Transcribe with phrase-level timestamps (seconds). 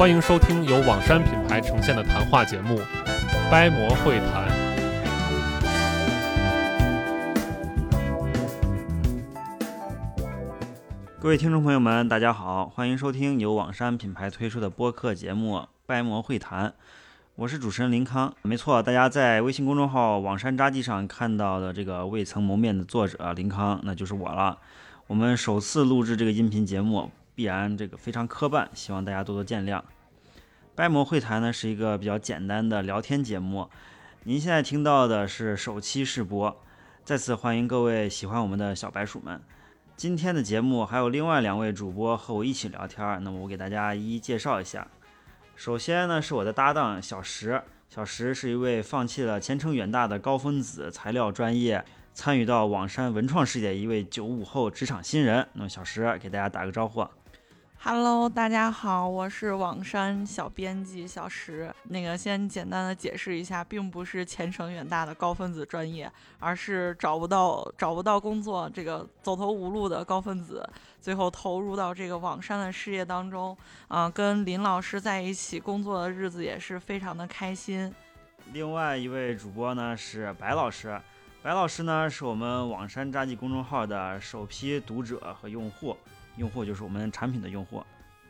[0.00, 2.78] 欢迎收听由网山品牌呈现的谈话节目
[3.50, 4.48] 《掰馍会谈》。
[11.20, 16.68] 各位听众朋友们，大家好，欢迎收听由网山品牌推出的播客节目《掰馍会谈》，
[17.34, 18.34] 我是主持人林康。
[18.40, 24.56] 没错，大家在微信公众号“网山札记”上看到的这个未曾谋面的作者林康，那就是我了。
[25.08, 27.10] 我们首次录制这个音频节目。
[27.40, 29.80] 必然这个非常磕绊，希望大家多多见谅。
[30.74, 33.70] 掰馍会谈呢是一个比较简单的聊天节目，
[34.24, 36.54] 您现在听到的是首期试播，
[37.02, 39.40] 再次欢迎各位喜欢我们的小白鼠们。
[39.96, 44.86] 今天的节目还有另外两位主播和我一起聊天，那么我给大家一一介绍一下。
[45.56, 51.82] 首先呢是我的搭档小石，小石是一位放弃了前程远大的高分子材料专业。
[52.12, 57.06] 参与到网山文创事业一位九五后职场新人，那么小石给大家打个招呼。
[57.82, 61.74] Hello，大家好，我是网山小编辑小石。
[61.84, 70.62] 那个先简单的解释一下，并不是前程远大的高分子专业，而是找不到找不到工作，这个走投无路的高分子，
[71.00, 73.56] 最后投入到这个网山的事业当中。
[73.88, 77.92] 啊，跟林老师在一起工作的日子也是非常的开心。
[78.52, 81.00] 另外一位主播呢是白老师。
[81.42, 85.96] 白老师呢，是我们网山札记公众号的首批读者和用户，
[86.40, 87.84] 用户就是我们产品的用户。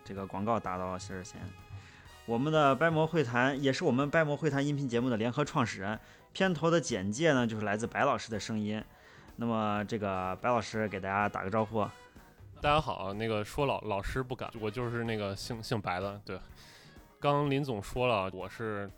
[0.04, 1.40] 这个广告打到这儿先。
[2.26, 5.98] 我们的掰馍会谈也是我们掰馍会谈音频节目的联合创始人。
[6.32, 8.82] 片头的简介呢，就是来自白老师的声音。
[9.36, 11.82] 那么这个白老师给大家打个招呼。
[12.60, 16.20] 大家好，那个说老老师不敢，我就是那个姓姓白的。
[16.24, 16.38] 对，
[17.18, 18.90] 刚林总说了，我是。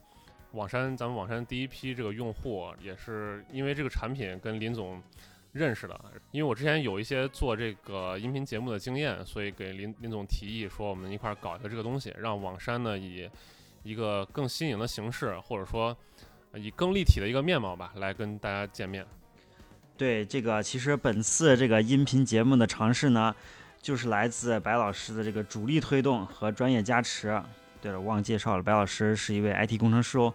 [0.53, 5.03] 网山，咱们网山第一批这个用户也是因为这个产品跟林总
[5.53, 13.29] 认识的，因为我之前有一些做这个音频节目的经验，所以给林林总提议说，我们一块儿搞一个这个东西，让网山呢以
[13.83, 15.95] 一个更新颖的形式，或者说
[16.55, 19.07] 以更立体的一个面貌吧，来跟大家见面。
[19.99, 23.35] 对这个，其实本次这个音频节目的尝试呢，
[23.81, 27.41] 就是来自白老师的这个主力推动和专业加持。
[27.81, 30.33] 对了，忘介绍了，白老师是一位 IT 工程师哦。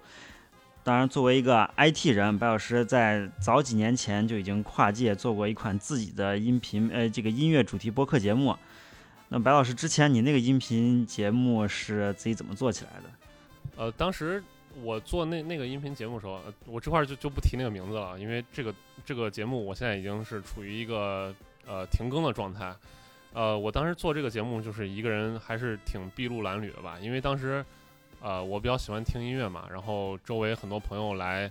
[0.87, 8.55] 当然，作为一个 IT 人，白老师在早几年前就已经跨界做过一款自己的音频，呃，这个音乐主题播客节目。
[9.27, 13.09] 那白老师之前你那个音频节目是自己怎么做起来的？
[13.75, 14.41] 呃，当时
[14.81, 18.73] 我做那那个音频节目的时候，我这块就就不提那个名字了，因为这个
[19.03, 21.35] 这个节目我现在已经是处于一个
[21.67, 22.73] 呃停更的状态。
[23.33, 26.97] 呃，我当时做这个节目就是一个人，还是挺筚路蓝缕的吧。
[27.01, 27.63] 因为当时，
[28.27, 31.49] 呃，我比较喜欢听音乐嘛，然后周围很多朋友来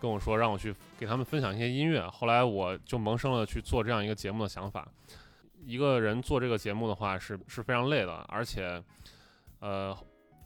[0.00, 2.08] 跟我说，让我去给他们分享一些音乐。
[2.08, 4.88] 后来我就萌生了去做这样一个节目的想法。
[5.66, 8.82] 一个人做这个节目的话是是非常累的，而且，
[9.60, 9.94] 呃，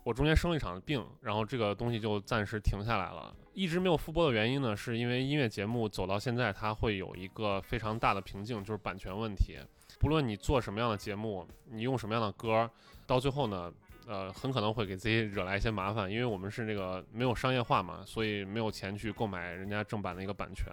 [0.02, 3.32] 我中间生了一场病，然后这个东西就暂时停下来了。
[3.54, 9.56] 一直没有复播的原因呢，是因为音乐节目走到现在，它会有一个非常大的瓶颈，就是版权问题。
[10.00, 12.68] 不论你做什么样的节目，你用什么样的歌，
[13.06, 13.72] 到最后呢，
[14.06, 20.72] 呃，很可能会给自己惹来一些麻烦，因为我们是那个没有商业化嘛，所以没有钱去购买人家正版的一个版权，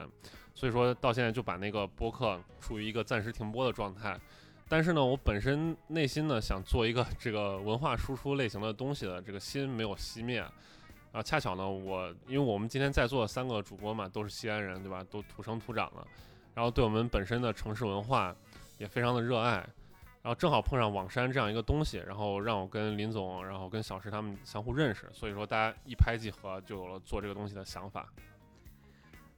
[0.54, 4.20] 所以说到现在就把那个播客处于一个暂时停播的状态。
[4.68, 10.44] 但是呢，我本身内心呢想做一个这个文化输出类型的东西的这个心没有熄灭，
[11.12, 15.06] 啊，恰巧呢，我因为我们今天在座的三个主播嘛都是西安人，对吧？
[15.10, 16.06] 都土生土长的，
[16.54, 18.36] 然后对我们本身的城市文化。
[18.80, 19.68] 也非常的热爱，
[20.22, 28.08] 然后正好碰上网山这样一个东西，然后让我跟林总，然后跟小石他们相互认识，所以说大家一拍即合，就有了做这个东西的想法。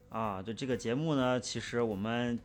[0.10, 2.40] 啊，对这个节目呢，其实我们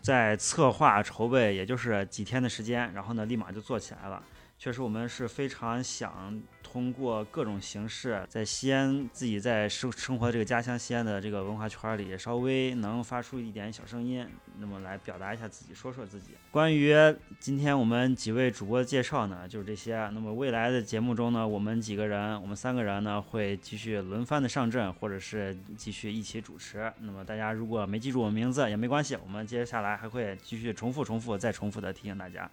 [0.00, 4.22] 在策划筹备，也就是几天的时间，然后呢，立马就做起来了。
[4.58, 6.40] 确实，我们是非常想。
[6.76, 14.28] 通过各种形式，在西安自己在生生活这个家乡西安的这个文化圈里，稍微能发出一点小声音，
[14.58, 16.32] 那么来表达一下自己，说说自己。
[16.50, 16.94] 关于
[17.40, 19.94] 今天我们几位主播的介绍呢，就是这些。
[20.12, 26.92] 那么未来的节目中呢，我们几个人，我们三个人呢，会继续轮番的上阵，或者是继续一起主持。
[27.00, 32.50] 那么大家如果没记住我名字也没关系，我们接下来还会继续重复、重复、再重复的提醒大家。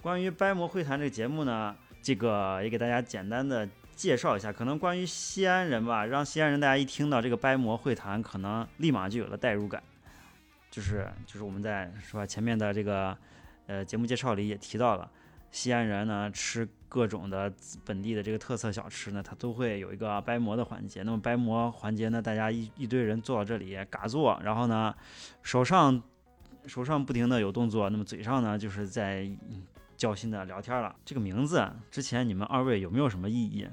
[0.00, 1.74] 关于掰馍会谈这个节目呢。
[2.04, 3.66] 这个也给大家简单的
[3.96, 4.52] 介绍一下。
[4.52, 9.82] 可能关于西安人吧，让西安人大家一听到这个掰馍会谈，可能立马就有了代入感。
[10.70, 13.16] 就是就是我们在是吧前面的这个
[13.66, 15.10] 呃节目介绍里也提到了，
[15.50, 17.50] 西安人呢吃各种的
[17.84, 21.02] 本地的这个特色小吃呢，它都会有一个掰馍的环节。
[21.04, 24.94] 那么掰馍环节呢，大家一一堆人坐到这里嘎坐，然后呢
[25.42, 26.02] 手上
[26.66, 29.30] 手上不停的有动作，那么嘴上呢就是在
[29.96, 30.94] 交心的聊天了。
[31.04, 33.66] 这个名字之前你们二位有没有什么异议？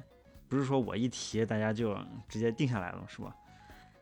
[0.47, 1.97] 不是说我一提大家就
[2.27, 3.35] 直接定下来了是吧？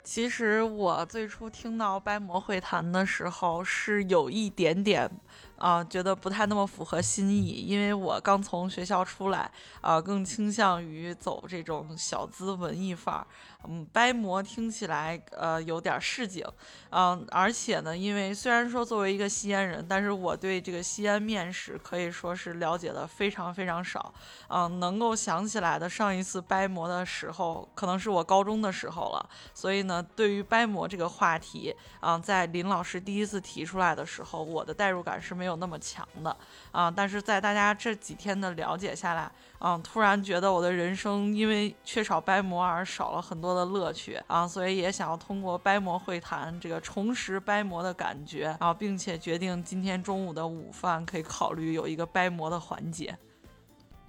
[0.04, 5.10] 其实我最初听到掰馍会谈的时候，是有一点点
[5.59, 9.51] 啊，觉得不太那么符合心意，因为我刚从学校出来
[9.81, 13.27] 啊，更倾向于走这种小资文艺范儿。
[13.67, 16.45] 嗯，掰馍听起来呃有点市井，
[16.91, 24.13] 嗯，而且呢，因为虽然说作为一个西安人，但是我对这个西安面食可以说是了解的非常非常少，
[24.47, 36.36] 嗯，能够想起来的上一次掰馍的时候，可能是我高中的时候了，所以呢，对于掰馍这个话题，啊，在林老师第一次提出来的时候，我的代入感是没有有那么强的，
[36.72, 39.30] 啊，但是在大家这几天的了解下来。
[39.62, 53.13] 嗯，突然觉得我的人生因为缺少掰馍而少了很多的乐趣啊，所以也想要通过掰馍会谈这个重拾掰馍的感觉啊，并且决定今天中午的午饭可以考虑有一个掰馍的环节。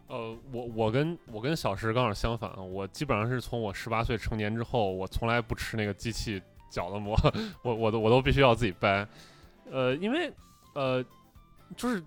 [0.06, 6.40] 呃，我我跟我跟小石刚好相反，我基本上是从我十八岁成年之后，我从来不吃那个机器
[6.70, 7.16] 搅的馍，
[7.62, 9.04] 我我都我都必须要自己掰，
[9.68, 10.32] 呃，因为
[10.74, 11.04] 呃，
[11.76, 12.02] 就是。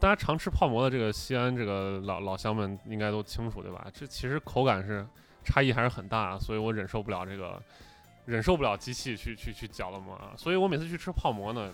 [0.00, 3.86] 大家常吃泡馍的这个西安这个老老乡们应该都清楚对吧？
[3.94, 5.06] 这其实口感是
[5.44, 7.62] 差异还是很大，所以我忍受不了这个，
[8.24, 11.72] 忍受不了机器去去去搅了馍，所以我每次去吃泡馍呢，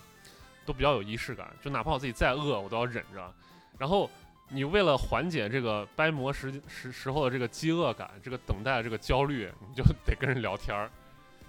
[0.66, 3.32] 都比较有仪式感，就哪怕我自己再饿，我都要忍着。
[3.78, 4.10] 然后
[4.50, 10.90] 你为了缓解这个掰馍时时时候的这个饥饿感，这个等待的这个焦虑，你就得跟人聊天儿，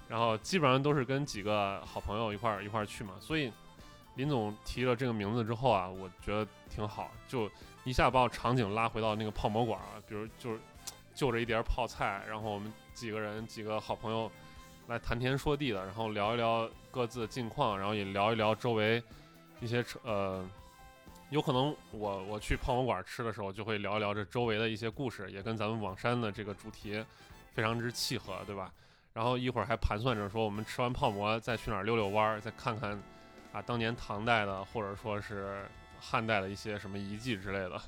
[0.08, 3.52] 然后基本上都是跟几个好朋友一块儿一块儿去嘛，所以。
[4.20, 7.50] 林总提了这个名字之后啊，我觉得挺好，就
[7.84, 9.96] 一下把我场景拉回到那个泡馍馆啊。
[10.06, 10.60] 比如就是
[11.14, 14.30] 就着一碟泡菜，然后我们几个人几个好朋友
[14.88, 19.02] 来谈天说地的，然后聊一聊各自的近况，然后也聊一聊周围
[19.58, 20.46] 一些呃，
[21.30, 27.02] 有可能我我去泡馍馆吃的时候，就会聊一聊这周围的一些故事，也跟咱们网山的这个主题
[27.54, 28.70] 非常之契合，对吧？
[29.14, 33.00] 然后一会儿还盘算着说，我们吃完泡馍再去哪儿溜溜弯儿，再看看。
[33.52, 35.68] 啊，当年唐代的或者说是
[35.98, 37.80] 汉代的一些什么遗迹之类的，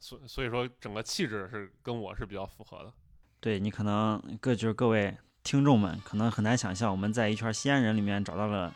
[0.00, 2.92] 所所以说整个气质是跟我是比较符合的。
[3.38, 8.74] 对你可能各就是各位听众们可能很难想象，我们在一圈西安人里面找到了，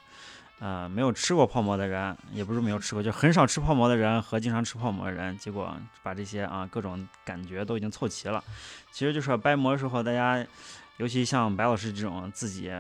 [0.61, 8.45] 呃，没有吃过泡馍的人，也不是没有吃过，就很少吃泡馍的人和经常吃泡馍的人，结果把这些啊各种感觉都已经凑齐了。
[8.91, 10.47] 其实就是掰馍的时候，大家
[10.99, 12.71] 尤其像白老师这种自己。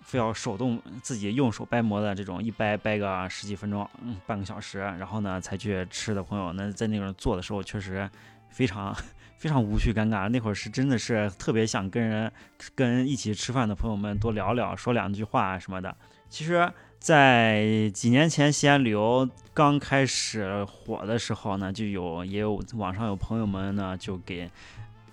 [0.00, 8.08] 非要手动自己用手掰馍的这种，一掰掰个十几分钟，嗯，半个小时，然后呢才去吃的朋友，那在那种做的时候，确实
[8.48, 8.94] 非常
[9.36, 10.28] 非常无趣尴尬。
[10.28, 12.30] 那会儿是真的是特别想跟人
[12.74, 15.96] 跟一起吃饭的朋友们多聊聊，说两句话什么的。
[16.28, 24.50] 其实，在几年前西安旅游刚开始火的时候呢，就有也有网上有朋友们呢就给。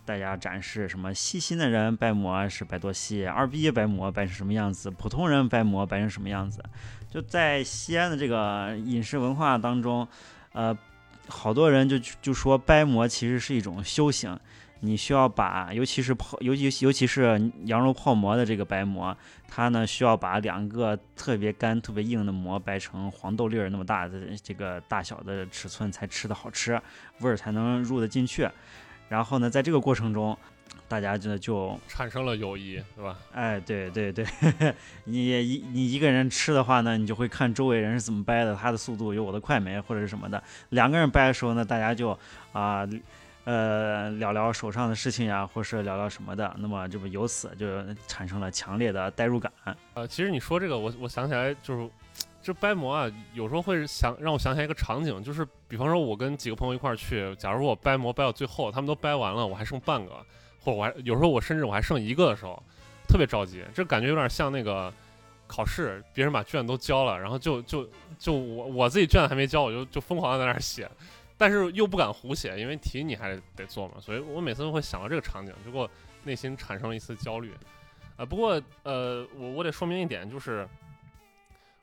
[0.10, 1.14] 大家展示什么？
[1.14, 4.90] 细心的人掰馍是掰多细，二逼掰馍掰成什么样子？
[4.90, 6.64] 普通人掰馍掰成什么样子？
[7.12, 10.08] 就在西安的这个饮食文化当中，
[10.54, 10.76] 呃，
[11.28, 14.36] 好多人就就说掰馍其实是一种修行。
[14.80, 19.16] 你需要把，尤其是泡，尤其尤其是羊肉泡馍的这个掰馍，
[19.48, 26.82] 它呢需要把两个特别干、特别硬的馍掰成黄豆粒儿那么大的这个大小的尺寸，才吃的好吃，
[27.20, 28.50] 味儿才能入得进去。
[29.10, 30.38] 然后呢，在这个过程中，
[30.88, 33.18] 大家就就产生了友谊，对吧？
[33.34, 34.26] 哎，对对对，
[35.04, 40.42] 你一你一个人吃的话呢，你就会看周围人是怎么掰的，他的速度有我的快没，或者是什么的。
[40.70, 42.18] 两个人掰的时候呢，大家就
[42.52, 42.88] 啊
[43.46, 46.56] 呃聊聊手上的事情呀，或是聊聊什么的。
[46.60, 47.66] 那么这不由此就
[48.08, 49.52] 产生了强烈的代入感。
[49.96, 51.90] 呃，其实你说这个，我我想起来就是。
[52.50, 60.14] 这掰馍啊，有时候会想让我想起来一个场景，就是比方说，我跟几个朋友一块儿去，假如我掰馍掰到最后，他们都掰完了，我还剩半个，
[60.60, 62.60] 或者我还有时候我甚至我还剩一个的时候，
[63.08, 64.92] 特别着急，这感觉有点像那个
[65.46, 67.88] 考试，别人把卷都交了，然后就就
[68.18, 70.90] 就我我自己卷子还没交，我就就疯狂的在那儿写，
[71.38, 75.88] 但是又不敢胡写，因为题你还得做嘛，所以我每次都会想到这个场景，就给我
[76.24, 77.54] 内心产生了一丝焦虑。
[78.18, 80.68] 啊，不过呃，我我得说明一点，就是。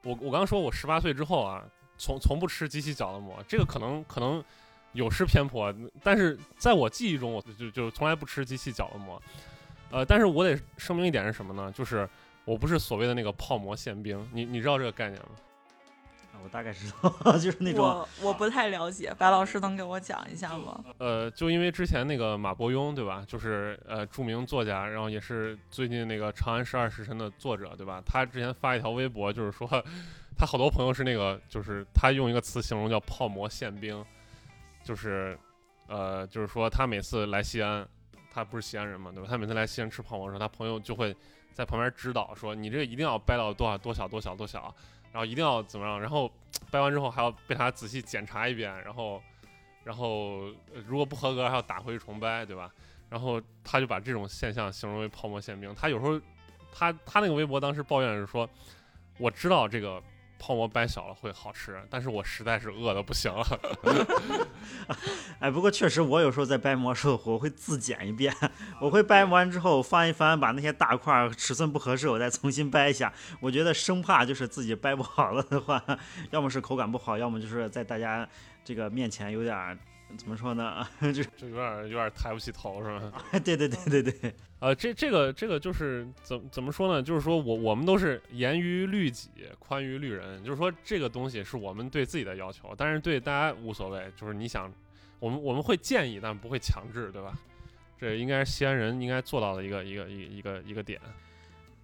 [0.06, 1.64] 我我刚说，我十八岁之后啊，
[1.98, 4.42] 从从不吃机器搅的馍，这个可能可能
[4.92, 9.20] 有失偏颇，但是在我记忆中，我就就从来不吃机器搅的馍。
[9.90, 11.72] 呃，但是我得声明一点是什么呢？
[11.72, 12.08] 就是
[12.44, 15.28] 我不是所谓的那个泡馍馅饼，你你知道这个概念吗？
[16.42, 20.84] 我大概知道， 就是那种我我不太了解，白老师能给我讲一下吗？
[20.98, 23.24] 呃，就因为之前那个马伯庸，对吧？
[23.26, 28.02] 就是呃著名作家，然后也是最近那个《长安十二时辰》的作者，对吧？
[28.04, 29.68] 他之前发一条微博，就是说
[30.36, 34.04] 他好多朋友是那个，就是他用一个词形容叫“泡馍宪兵”，
[34.84, 35.38] 就是
[35.88, 37.86] 呃，就是说他每次来西安，
[38.30, 39.28] 他不是西安人嘛，对吧？
[39.30, 41.16] 他每次来西安吃泡馍的时候，他朋友就会
[41.52, 44.74] 在旁边指导说：“你这个一定要掰到多少多小多小多小。”
[45.16, 45.98] 然后一定要怎么样？
[45.98, 46.30] 然后
[46.70, 49.22] 掰完之后还要被他仔细检查一遍，然后，
[49.82, 50.52] 然后
[50.86, 52.70] 如果不合格还要打回去重掰，对吧？
[53.08, 55.74] 然后他就把这种现象形容为泡沫馅饼。
[55.74, 56.20] 他有时候，
[56.70, 58.46] 他他那个微博当时抱怨是说，
[59.16, 60.02] 我知道这个。
[60.38, 63.44] 泡馍掰小了会好吃，但是我实在是饿的不行了。
[65.40, 68.34] 哎，不过确实，我有时候在掰馍时候，我会自检一遍，
[68.80, 73.12] 我会掰完之后翻一翻，把那些大块尺寸不合适，我再重新掰一下。
[73.40, 75.82] 我觉得生怕就是自己掰不好了的话，
[76.30, 78.28] 要么是口感不好，要么就是在大家
[78.64, 79.78] 这个面前有点。
[80.16, 80.86] 怎么说呢？
[81.02, 83.20] 就就有点有点抬不起头，是吧？
[83.44, 84.32] 对对对对对。
[84.58, 87.02] 呃，这这个这个就是怎怎么说呢？
[87.02, 90.42] 就是说我我们都是严于律己，宽于律人。
[90.42, 94.10] 就是说这个东西是我们对自己的要求，但是对大家无所谓。
[94.16, 94.72] 就是你想，
[95.18, 97.38] 我们我们会建议，但不会强制，对吧？
[97.98, 101.00] 这应该是西安人应该做到的一个一个一一个一个点。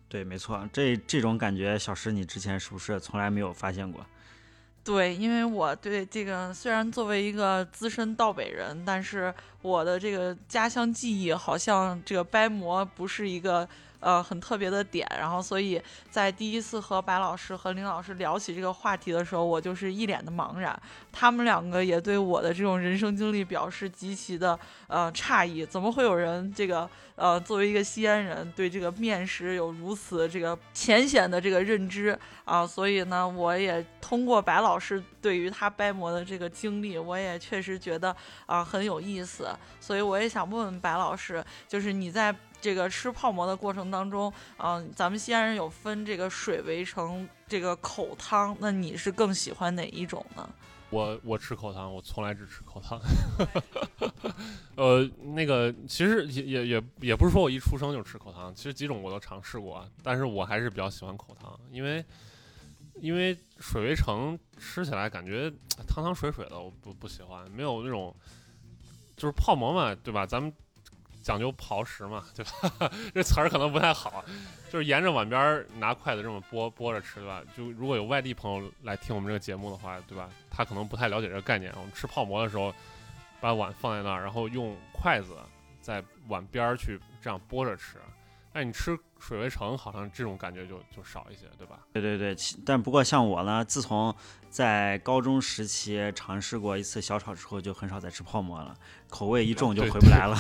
[0.09, 0.69] 对，没错。
[0.73, 4.05] 这这种感觉，小石，你之前是不是从来没有发现过？
[4.85, 13.69] 对，因为我对这个虽然作为一个资深道北人，但是我的这个家乡记忆好像这个掰馍不是一个。
[14.03, 15.81] 呃，很特别的点，然后所以
[16.11, 20.77] 在第一次和白老师和林老师聊起这个话题的时候，我就是一脸的茫然。
[21.13, 32.67] 他们两个也对我的这种人生经历表示极其的呃诧异，怎么会有人这个呃作为一个西安人对这个面食有如此这个浅显的这个认知啊？
[32.67, 38.15] 所以呢，我也通过白老师对于他掰馍的这个经历，我也确实觉得
[38.47, 39.49] 啊很有意思。
[39.79, 42.35] 所以我也想问问白老师，就是你在。
[42.63, 50.49] 这个吃泡馍的过程当中，嗯，咱们西安人有分这个水围城这个口汤，那你是更喜欢哪一种呢？
[50.89, 53.01] 我我吃口汤，我从来只吃口汤。
[54.77, 55.03] 呃，
[55.35, 62.05] 那个其实也也也也不是说我一出生就吃口汤，其实几种我都尝试过，但是我还是比较喜欢口汤，因为
[63.01, 65.51] 因为水围城吃起来感觉
[65.89, 68.15] 汤汤水水的，我不不喜欢，没有那种
[69.17, 70.25] 就是泡馍嘛，对吧？
[70.25, 70.53] 咱们。
[71.23, 72.91] 讲究刨食嘛， 对吧？
[73.15, 74.25] 这词儿可能不太好，
[74.71, 77.43] 就是沿着碗边拿筷子这么拨拨着吃，对吧？
[77.57, 80.29] 就如果有外地朋友来听我们这个节目的话，对吧？
[80.51, 81.73] 他可能不太了解这个概念。
[81.77, 82.75] 我们吃泡馍的时候，
[83.41, 85.37] 把碗放在那儿，然后用筷子
[85.81, 87.97] 在碗边儿去这样拨着吃。
[88.53, 91.79] 哎，你吃水围城好像这种感觉就就少一些，对吧？
[91.95, 92.37] 对对对，
[92.67, 94.15] 但不过像我呢，自从
[94.51, 98.77] 在高中时期尝试过一次小炒之后，就很少再吃泡馍了，
[99.09, 100.37] 口味一重就回不来了。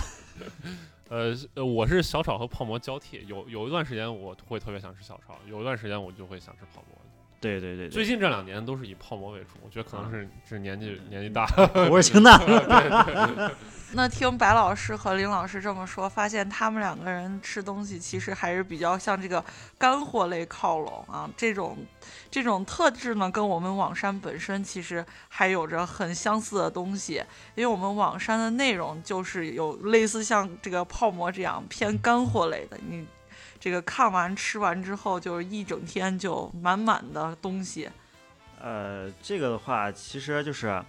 [1.08, 7.01] 呃，我是小炒和泡馍交替，有有一段时间我会特别想吃小炒，有一段时间我就会想吃泡馍。
[7.42, 11.44] 对对对，最近这两年都是以泡馍为主，我觉得可能是是年纪年纪大，
[11.90, 12.40] 我是清淡。
[13.94, 19.44] 那听白老师和林老师这么说，发现他们两个人吃东西其实还是比较向这个
[19.76, 21.28] 干货类靠拢啊。
[21.36, 21.76] 这种
[22.30, 27.22] 这种特质呢，跟我们网山本身其实还有着很相似的东西，
[27.56, 33.04] 因为我们网山的内容就是有类似像这个泡馍这样偏干货类的，你。
[33.62, 37.88] 这个看完吃完之后，就是一整天就满满的东西。
[38.60, 40.82] 呃，这个的话，其实就是，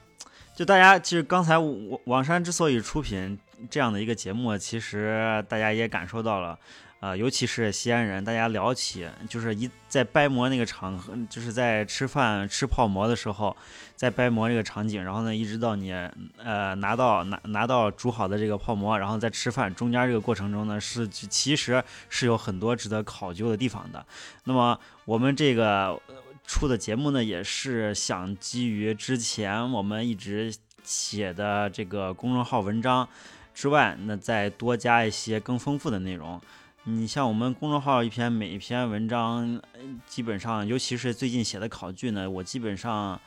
[0.56, 3.38] 就大家其实刚才网网山之所以出品
[3.70, 6.58] 这样的一个节目，其实大家也感受到了。
[7.04, 13.54] 啊，尤其是西安人，大家聊起就是一在掰馍那个场合，就是在吃饭吃泡馍的时候，
[13.94, 15.92] 在掰馍这个场景，然后呢，一直到你
[16.38, 24.06] 呃拿到拿拿到煮好的这个泡馍，然后在吃饭中间这个过程中呢，是其实是有很多值得考究的地方的。
[24.46, 26.02] 那么我们这个
[26.48, 30.56] 出的节目呢，也是想基于之前我们一直
[30.86, 33.06] 写的这个公众号文章
[33.54, 36.40] 之外，那再多加一些更丰富的内容。
[36.86, 39.62] 你像我们公众号一篇每一篇文章，
[40.06, 43.18] 基本上，尤其是最近写的考据呢，我基本上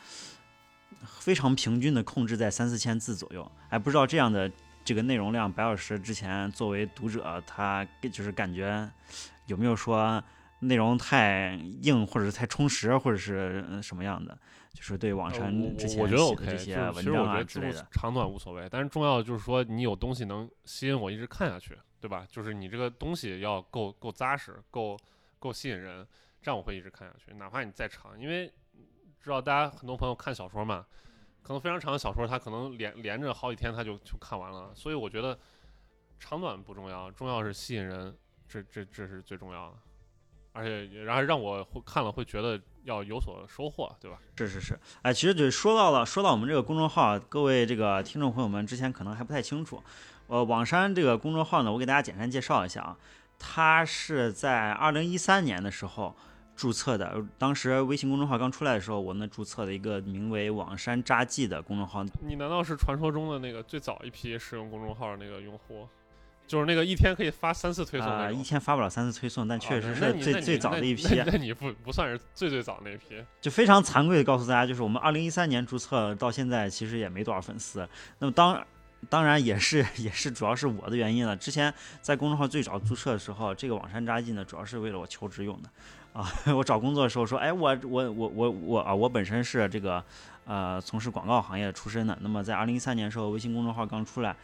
[1.07, 3.51] 非常平均的控制在三四千字左右。
[3.71, 4.51] 哎，不知道这样的
[4.85, 7.83] 这个内容量，白老师之前作为读者，他
[8.13, 8.87] 就是感觉
[9.47, 10.23] 有没有说
[10.61, 14.37] 内容太硬，或者是太充实，或者是呃什么样的，
[14.75, 17.89] 就是对网呃山我之前我觉得写的这些文章啊之类的。
[17.91, 21.75] 长短无所谓，但是重要的就是说你有东西能吸引我一直看下去，
[22.07, 22.25] 对吧？
[22.31, 24.97] 就是你这个东西要够够扎实，够
[25.41, 26.07] 够吸引人，
[26.41, 28.47] 这样我会一直看下去，哪怕你再长，因为
[29.21, 30.87] 知道大家很多朋友看小说嘛，
[31.43, 35.37] 可能非常长的小说，他可能连连着好几天他就就看完了，所以我觉得
[36.21, 38.17] 长短不重要，重要是吸引人，
[38.49, 39.77] 这这这是最重要的。
[40.53, 44.19] 而且，然后让我会看了会觉得要有所收获，对吧？
[44.37, 49.83] 是是是，哎，其实就说到了，说到我们这个公众号，各位这个听众朋友们之前可能还不太清楚，
[50.29, 52.97] 呃，网山这个公众号呢，我给大家简单介绍一下啊，
[53.39, 56.15] 它是在二零一三年的时候
[56.57, 65.87] 注册的，当时微信公众号刚出来的时候，我呢注册了一个名为“网山札记”的公众号，你难道是传说中的那个最早一批使用公众号的那个用户？
[66.47, 68.31] 就是那个一天可以发三次推送啊？
[68.31, 73.21] 一天发不了三次推送，但确实是最、最早的一批那，那你不不算是最最早那一批。
[73.41, 77.89] 就非常惭愧的告诉大家，就是我们二零一三年注册到现在，其实也没多少粉丝。
[78.21, 78.65] 那么当
[79.09, 81.37] 当然也是 也是主要是我的原因了。
[81.37, 81.73] 之前
[82.03, 85.69] 在公众号最早注册的时候，这个网山扎记呢，主要是为了我求职用的
[86.13, 86.29] 啊。
[86.57, 90.03] 我找工作的时候说，哎，我我我我我啊，我本身是这个
[90.45, 92.17] 呃从事广告行业出身的。
[92.21, 94.35] 那么在二零一三年的时候，微信公众号刚出来，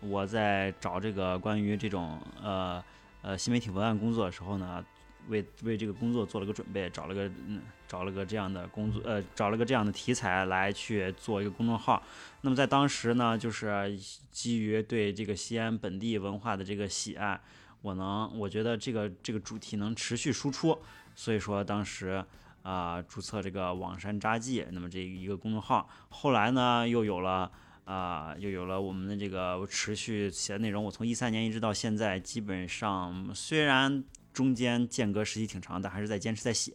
[0.00, 2.82] 我在找这个关于这种呃
[3.22, 4.84] 呃新媒体文案工作的时候呢。
[5.28, 12.02] 为为这个工作做了个准备，找了个嗯，找了个这样的工作，呃，找了个这样的题材来去做一个公众号。
[12.40, 13.98] 那么在当时呢，就是
[14.30, 17.40] 基于对这个西安本地文化的这个喜爱，
[17.80, 20.78] 我能，我觉得这个这个主题能持续输出，
[21.14, 22.24] 所以说当时
[22.62, 27.50] 啊、注册这个网山札记，那么这一个公众号，后来呢又有了。
[27.84, 30.84] 啊、又有了我们的这个持续写的内容。
[30.84, 36.72] 我从一三年一直到现在，基本上虽然中间间隔时期挺长，但还是在坚持在写。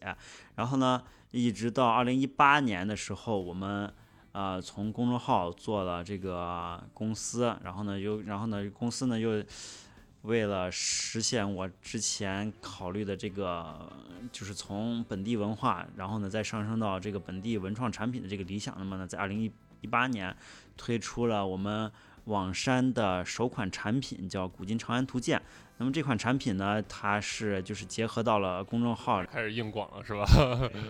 [0.55, 3.91] 然后呢，一直到二零一八年的时候，我们
[4.31, 9.43] 呃从公众号做了这个公司，然后呢又然后呢公司呢又
[10.21, 13.91] 为了实现我之前考虑的这个，
[14.31, 20.35] 就是从本地文化，然后呢再上升到这个本地文创产品的这个理想，那么呢在二零一一八年
[20.75, 21.91] 推出了我们
[22.25, 25.39] 网山的首款产品，叫《古今长安图鉴》。
[25.79, 30.25] 那么这款产品呢，它是就是结合到了公众号开始硬广了是吧？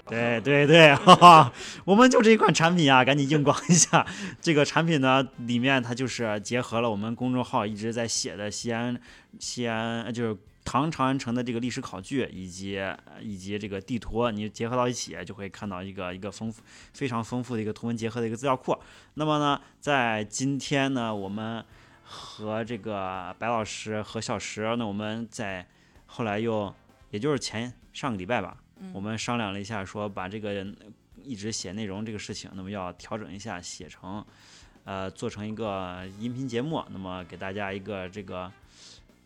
[0.07, 4.05] 对 对对，哈哈， 我们就这一款产品啊，赶紧硬广一下。
[4.39, 8.97] 这个产品呢，里面它就是结合了我们公众号一直在写的西安，
[9.39, 16.61] 西安呃就是唐长安城的这个历史考据，以及呃以及这个地图，你结合到一起，就会看到一个一个丰富
[16.93, 18.77] 非常丰富的一个图文结合的一个资料库。
[19.15, 21.63] 那么呢，在今天呢，我们
[22.09, 25.67] 和这个白老师和小石，那我们在
[26.05, 26.73] 后来又
[27.09, 30.65] 也就是前上个礼拜吧，嗯我们商量了一下，说把这个
[31.21, 34.25] 一直写内容这个事情，那么要调整一下，写成
[34.85, 38.49] 呃做成一个音频节目，那么给大家一个这个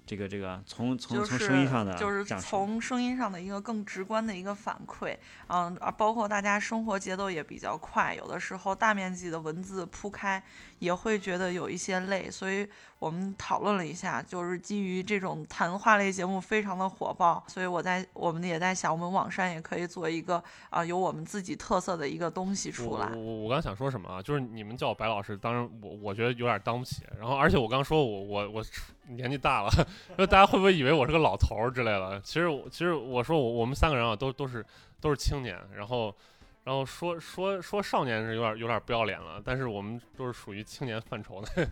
[0.03, 5.15] 这个这个从从从声音上的就是从声音上的一个更直观的一个反馈，
[5.47, 10.41] 嗯，啊，包括大家生活节奏也比较快，有的时候大面积的文字铺开
[10.81, 12.67] 也会觉得有一些累，所以
[12.97, 23.35] 我们讨论了一下，就是基于这种谈话类节目非常的火爆，所以我在我们也在想，我们网上也可以做一个啊、有我们自己特色的一个东西出来我我。
[23.43, 24.19] 我刚想说什么啊？
[24.19, 27.03] 就是你们叫我白老师，当然我我觉得有点当不起。
[27.19, 28.65] 然后而且我刚说我我我
[29.09, 29.69] 年纪大了，
[30.17, 32.19] 说大家会不会以为我是个老头儿之类的？
[32.21, 34.65] 其实其实我说我我们三个人啊都都是
[34.99, 36.15] 都是青年，然后
[36.63, 41.67] 然后说说说少年是有点有点不要脸了，但是我们都是属于青年范畴的。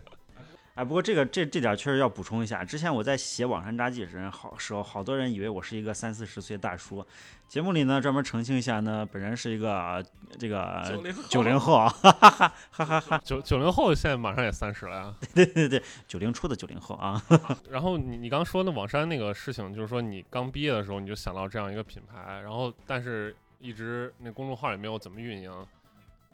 [0.76, 2.64] 哎，不过这个这这点确实要补充一下。
[2.64, 7.04] 之前我在写网山札记时，好时候好多人以为我是一个三四十岁的大叔。
[7.48, 10.02] 节目里呢，专门澄清一下呢，本人是一个呃
[10.38, 10.88] 这个
[11.28, 13.20] 九零后啊，哈哈哈哈哈哈。
[13.24, 15.14] 九九零后现在马上也三十了呀。
[15.34, 17.20] 对对对，九零初的九零后啊。
[17.68, 25.66] 然后你你刚说那网山那个事情，就是说你刚毕业的时候你就想到这样一个品牌，然后但是一直那公众号也没有怎么运营，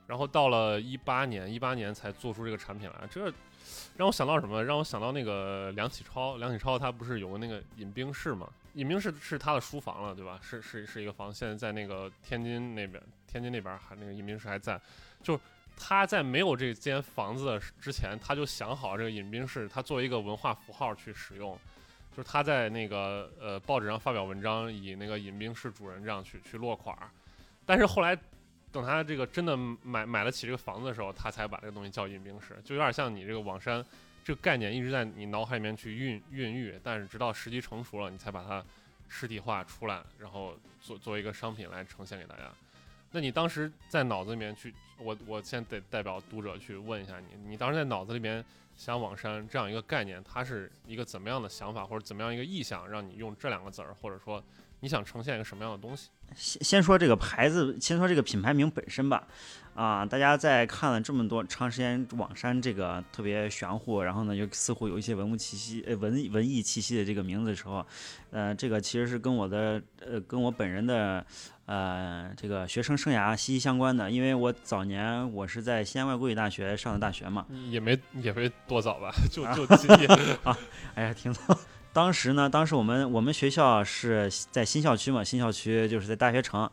[0.07, 3.33] 然后到了一八年，一八年才做出这个产品来，这
[3.97, 4.65] 让我想到什么？
[4.65, 8.49] 让我想到那个梁启超，梁启超他不是有个那个饮冰室嘛？
[8.75, 10.39] 饮冰室是他的书房了，对吧？
[10.43, 14.81] 是是是一个房，现在在那个天津那边，天津那边还那个饮冰室还在，
[15.23, 15.39] 就。
[15.79, 21.55] 他在没有这间房子之前，他就想好这个饮冰室，他作为一个文化符号去使用，
[22.17, 27.11] 就是他在那个呃报纸上发表文章，以那个饮冰室主人这样去去落款儿。
[27.67, 28.17] 但是后来，
[28.73, 33.85] 等他这个真的买买得起这个房子的时候，他才把这个东西叫饮冰室，就有点像你这个网山
[34.25, 38.65] 这个概念一直在你脑海里面去孕孕育，但是直到时机成熟了，你才把它
[39.11, 42.45] 实体化出来，然后做作为一个商品来呈现给大家。
[43.13, 48.43] 那你当时在脑子里面去，我我先得代表读者去问一下你，你当时在脑子里面
[48.77, 54.43] 想网山这样一个概念，它是一个怎么样的想法或者怎么样一个意向，让你用这两个字儿，或者说
[54.81, 56.09] 你想呈现一个什么样的东西？
[56.35, 59.27] 先先说这个牌子，先说这个品牌名本身吧。
[59.75, 67.87] 啊，大家在看了这么多长时间网山这个特别玄乎，然后呢又似乎有一些文物气息、呃文文艺气息的这个名字的时候，
[68.31, 71.25] 呃，这个其实是跟我的呃跟我本人的
[71.67, 74.11] 呃这个学生生涯息息相关的。
[74.11, 79.75] 因为我早年我是在西安外国语大学上的大学嘛，也没也没多早吧，就就
[80.43, 80.57] 啊，
[80.95, 81.59] 哎呀，挺早。
[81.97, 86.71] 当时呢，当时我们我们学校是在新校区嘛，新校区就是在大学城。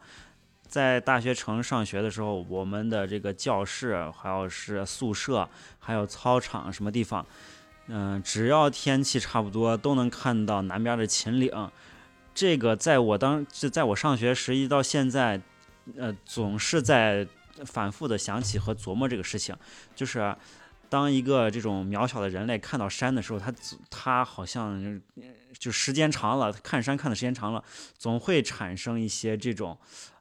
[0.68, 5.48] 在大学城上学的时候，我们的这个教室，还有是宿舍，
[5.80, 7.26] 还有操场什么地方，
[7.88, 11.72] 嗯，只要天气差不多，都能看到南边的秦岭。
[12.36, 15.40] 这个在我当就在我上学时，一到现在，
[15.96, 17.26] 呃，总是在
[17.66, 19.56] 反复的想起和琢磨这个事情。
[19.96, 20.36] 就是
[20.94, 23.52] 当一个这种渺小的人类看到山的时候，他
[23.90, 25.02] 他好像
[25.58, 27.64] 就时间长了，看山看的时间长了，
[27.98, 29.76] 总会产生一些这种。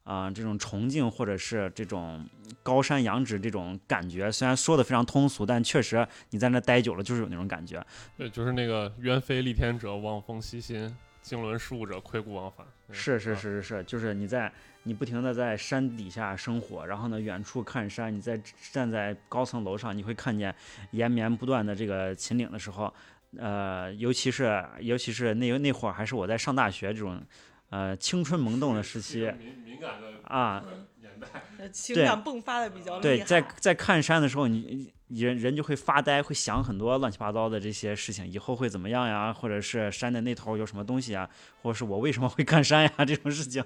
[0.04, 2.28] 啊，这种崇敬或者是这种
[2.60, 7.80] 高山仰止这种感觉，虽然说的非常通俗，但确实你在那待久了就是有那种感觉。
[8.16, 12.66] 对，就是那个鸢飞戾天者望风息心，经纶事务者窥谷往返。
[12.90, 14.52] 是是是是是，就是你在
[14.84, 18.40] 你不停的在山底下生活，然后呢远处看山，你在
[18.72, 20.54] 站在高层楼上，你会看见
[20.92, 22.92] 延绵不断的这个秦岭的时候，
[23.38, 27.22] 呃，尤其是尤其是那那会儿还是我在上大学这种。
[27.70, 29.20] 呃，青春萌动的时期，
[29.64, 30.62] 敏感的啊
[31.00, 31.26] 年代，
[31.72, 39.32] 情感迸发的比较对，在在看山的时候，你人人就会发呆，会想很多乱七八糟的这些事情，以后会怎么样呀？
[39.32, 41.28] 或者是山的那头有什么东西啊？
[41.62, 43.04] 或者是我为什么会 看山呀？
[43.04, 43.64] 这种事情，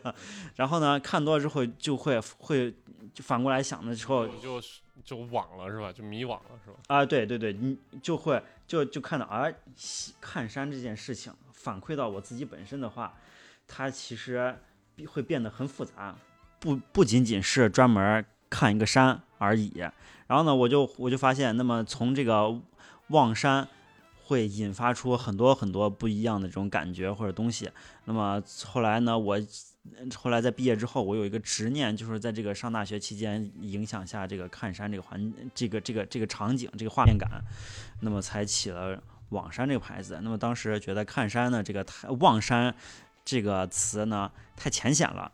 [0.55, 2.75] 然后呢，看多了之后就会会
[3.15, 4.61] 就反过来想的时候，就
[5.05, 5.93] 就惘了是吧？
[5.93, 6.77] 就迷惘了是吧？
[6.89, 9.47] 啊，对对对，你就会就就看到啊，
[10.21, 13.15] 看山这件事情反馈到我自己本身的话。
[13.69, 14.57] 它其实
[15.09, 16.17] 会变得很复杂，
[16.61, 19.73] 不不仅仅是专门看一个山而已。
[20.27, 22.61] 然后呢，我就我就发现，那么从这个
[23.09, 23.69] 望山
[24.25, 27.71] 会引发出很多很多不一样的这种感觉或者东西。
[28.05, 29.39] 那么后来呢，我
[30.17, 37.31] 后来在毕业之后，我有一个执念，就是在这个上大学期间影响下，这个看山这个环这个这个这个场景这个画面感，
[38.01, 40.19] 那么才起了望山这个牌子。
[40.23, 42.75] 那么当时觉得看山呢，这个太望山。
[43.29, 45.33] 这个词呢太浅显了，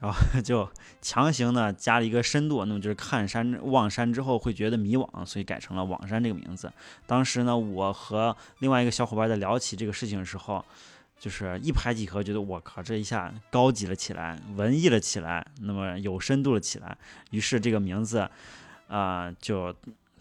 [0.00, 0.68] 然后 就
[1.02, 6.72] 强行呢加了一个深度，那么就是看山望山之后会觉得迷惘，所以改成了望山这个名字。
[7.06, 10.64] 当时呢，我和另外一个小伙伴在聊起这个事情的时候，
[11.18, 16.96] 就是一拍即合，觉得我靠，这一下高级了起来，文艺了起来，那么有深度了起来。
[17.30, 18.28] 于是这个名字
[18.86, 19.74] 啊，就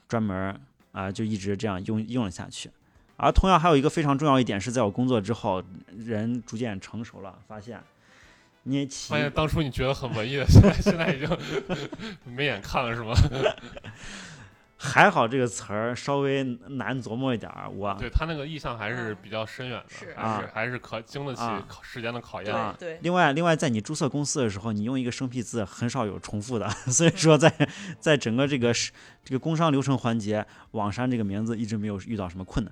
[0.07, 0.59] 专门
[0.91, 2.71] 啊，就一直这样用用了下去。
[3.15, 5.63] 而同样还有一个非常重要一点是，在我工作之后，
[5.95, 7.79] 人逐渐成熟了，发现
[8.67, 11.29] 你发现当初你觉得很文艺的， 现在现在已经
[12.25, 13.13] 没眼看了，是吗？
[14.79, 21.41] 还好这个词儿稍微难琢磨一点儿，我对他那个意象还是比较深远的，还是还是可经得起
[21.81, 22.53] 时间的考验。
[22.77, 27.51] 对，另外另外，在你注册公司的时候，你用一个生僻字很少有重复的，所以说在
[27.99, 28.91] 在整个这个是
[29.23, 32.71] 这个工商流程环节，网山这个名字一直没有遇到什么困难。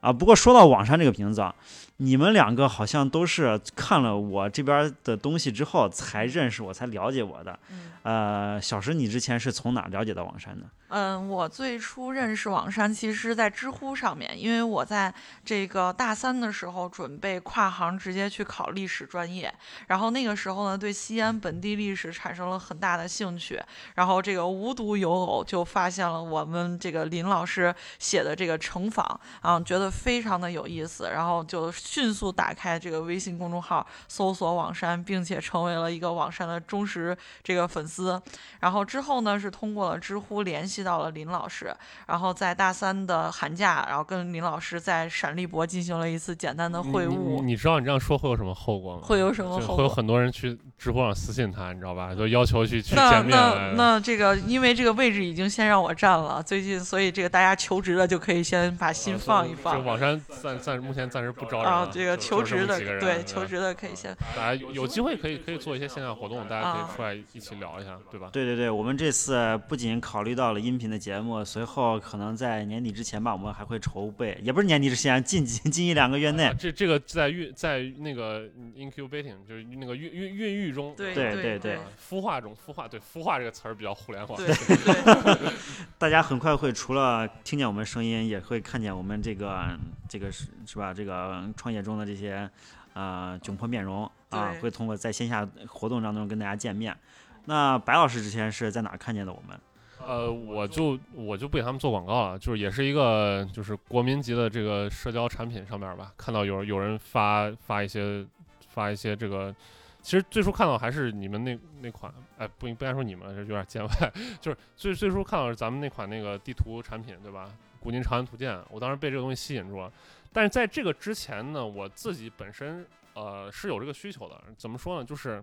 [0.00, 1.54] 啊，不过说到网山这个名字啊，
[2.02, 7.56] 你们两个好像都是看了我这边的东西之后才认识我，才了解我的。
[8.02, 10.66] 呃，小石，你之前是从哪了解到王山的？
[10.94, 19.50] 嗯，我最初认识网山，其实在知乎上面，因为我在这个大三的时候准备跨行，直接去考历史专业。
[19.86, 23.58] 然后那个时候呢，对西安本地历史产生了很大的兴趣。
[23.94, 31.08] 然后这个无独有偶，就发现了我们这个林老师写的这个成访，啊，觉得非常的有意思。
[31.10, 38.20] 然后就迅速打开这个微信公众号，搜索网山，并且成为了一个网山的忠实这个粉丝。
[38.60, 40.81] 然后之后呢，是通过了知乎联系。
[40.82, 41.74] 到了林老师，
[42.06, 47.42] 然后在大三的寒假，然后跟林老师在陕历博进行了一次简单的会晤。
[47.42, 49.02] 你知道你这样说会有什么后果吗？
[49.02, 49.76] 会有什么后果？
[49.76, 52.14] 会有很多人去知乎上私信他，你知道吧？
[52.14, 53.30] 就要求去去见面。
[53.30, 59.84] 那那那这个，因为这个位置已经先让我占了，最近，所以这个大家求职的就可以先把心放一放。
[59.84, 68.28] 网山暂暂目前暂时不招人啊，这个求职的对求职的可以先大家有有机会可以可以做一些线下活动，大家可啊以出来一起聊一下，对吧？
[68.32, 85.52] 对对对，我们这次不仅考虑到了音频的节目，随后可能在年底之前吧，我们还会筹备，也不是年底之前，近近近一两个月内啊，这这个在孕在那个 incubating 就是那个孕孕孕育中，对对对对啊孵化中孵化对孵化这个词儿比较互联网，对 对
[85.98, 90.92] 大家很快会除了听见我们声音，也会看见我们这个这个是是吧？
[90.92, 92.48] 这个创业中的这些
[92.94, 96.96] 呃窘迫面容啊，会通过在线下活动当中跟大家见面。
[97.44, 99.58] 那白老师之前是在哪看见的我们？
[100.06, 108.26] 呃，我就我就不给他们做广告了，就是也是一个就是国民级的这个社交产品上面吧，看到有有人发发一些
[108.68, 109.54] 发一些这个，
[110.00, 113.90] 其实最初看到还是你们那那款，哎，不应该说你们，这有点见外，
[114.40, 117.48] 就是最最初看到是咱们那款那个地图产品，对吧？
[117.80, 119.92] 古今长安图鉴，我当时被这个东西吸引住了。
[120.32, 125.04] 但是在这个之前呢，我自己本身呃是有这个需求的，怎么说呢？
[125.04, 125.42] 就是。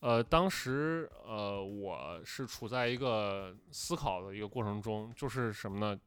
[0.00, 5.98] 呃，当时呃，我是处在一个思考的一个过程中，就是什么呢？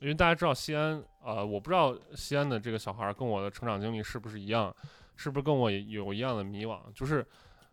[0.00, 4.74] 因为大家知道西安，呃，我不知道西安的这个小孩儿跟我的成长经历是不是一样，
[5.16, 6.78] 是不是跟我有一样的迷惘？
[6.94, 7.26] 就是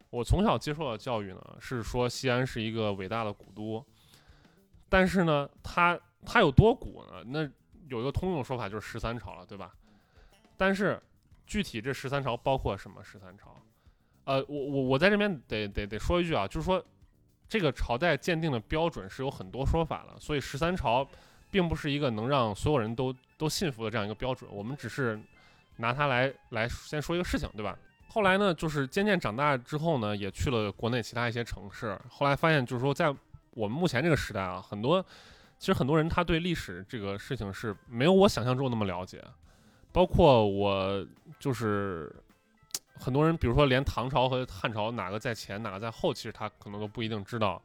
[0.10, 3.86] 我从小接受的教育呢，是说西安是一个伟大的古都，
[4.88, 7.22] 但是呢，它它有多古呢？
[7.26, 7.42] 那
[7.90, 9.76] 有一个通用说法就是十三朝了，对吧？
[10.56, 11.00] 但是
[11.46, 13.62] 具体这十三朝包括什么十三朝？
[14.26, 16.84] 呃，我我我在这边得得得说一句啊，就是说，
[17.48, 21.08] 这个朝代鉴定的标准是有很多说法的，所以十三朝
[21.52, 24.50] 并不是一个能让所有人都都信服的这样一个标准。
[24.52, 25.20] 我们只是
[25.78, 27.78] 拿它来来先说一个事情，对吧？
[28.08, 33.16] 后来呢，就是渐渐长大之后呢，也去了国内其他一些城市，后来发现就是说，在
[33.52, 35.06] 我们目前这个时代啊，很多
[35.60, 39.24] 其实很多人他对历史这个事情是没有我想象中那么了解，
[39.92, 41.06] 包括我
[41.40, 42.12] 就是。
[42.98, 47.62] 很多人，比如说连唐朝和汉朝哪个在前，哪个在后，其实他可能都不一定知道，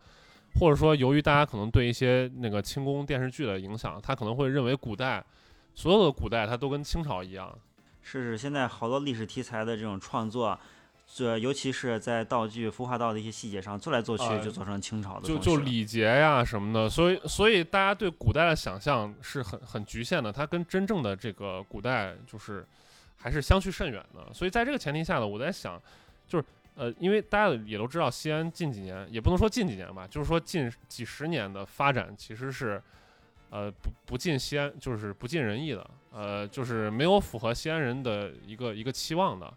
[0.58, 5.24] 或者说由于大家可能对一些那个清宫电视剧的影响，他可能会认为古代
[5.74, 7.56] 所有的古代它都跟清朝一样。
[8.02, 10.58] 是是，现在好多历史题材的这种创作，
[11.06, 22.66] 这尤其是在道具孵化道的一些细节上做来做去，呃就做成清朝的就就礼节呀什么的，所以所以大家对古代的想象是很很局限的，它跟真正的这个古代就是。
[23.22, 25.78] 还是相去甚远的，所以在这个前提下呢，我在想，
[26.26, 32.82] 就是呃，因为大家也都知道，西安近几年也不能说近几年吧，就是说近几十年的发展其实是，
[33.50, 39.52] 呃，不不尽西安就是不尽人意的，呃，就是没有符合西安人的一个一个期望的，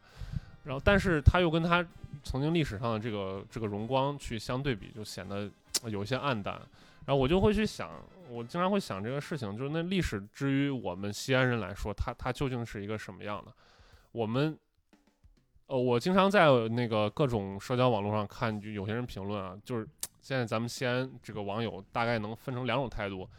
[0.65, 1.85] 然后但是他又跟他
[2.21, 5.49] 曾经历史上的这个这个荣光去相对比，就显得
[5.87, 6.53] 有一些暗淡，
[7.05, 7.89] 然后我就会去想。
[8.33, 13.53] 我经常会想这个事情，就是那历史之于我们西安人来说，它它究竟是一个什么样的？
[14.11, 14.57] 我们，
[15.67, 19.87] 呃，我经常在那个各种社交网络上看，就有些人评论啊，就是
[20.19, 23.29] 现在咱们西安这个网友大概能分成两种态度，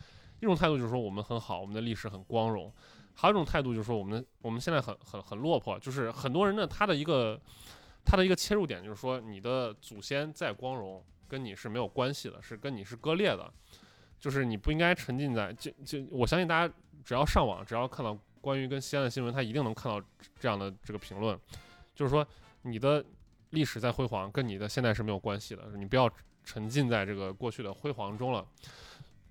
[0.40, 2.70] 一种态度就是说我们很好，我们的历史很光荣；
[3.14, 7.40] 还有一种态度就是说我们我们现在很很很落魄，就是很多人呢他的一个
[8.04, 13.52] 他的一个切入点就是说你的祖先再光荣，跟你是没有关系的，是跟你是割裂的。
[14.24, 20.02] 就是你不应该沉浸在就就我相信大家只要上网，只要看到关于跟西安的新闻，他一定能看到
[20.40, 21.38] 这样的这个评论，
[21.94, 22.26] 就是说
[22.62, 23.04] 你的
[23.50, 26.10] 历史在辉煌，跟你的现在是没有关系的，你不要
[26.42, 28.42] 沉浸在这个过去的辉煌中了。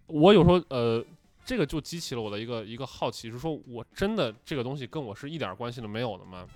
[0.06, 1.04] 我有时候呃，
[1.44, 6.48] 这个就激起了我的一个一个好奇，就是说我真的这个东西跟我是一点关系都没有的吗？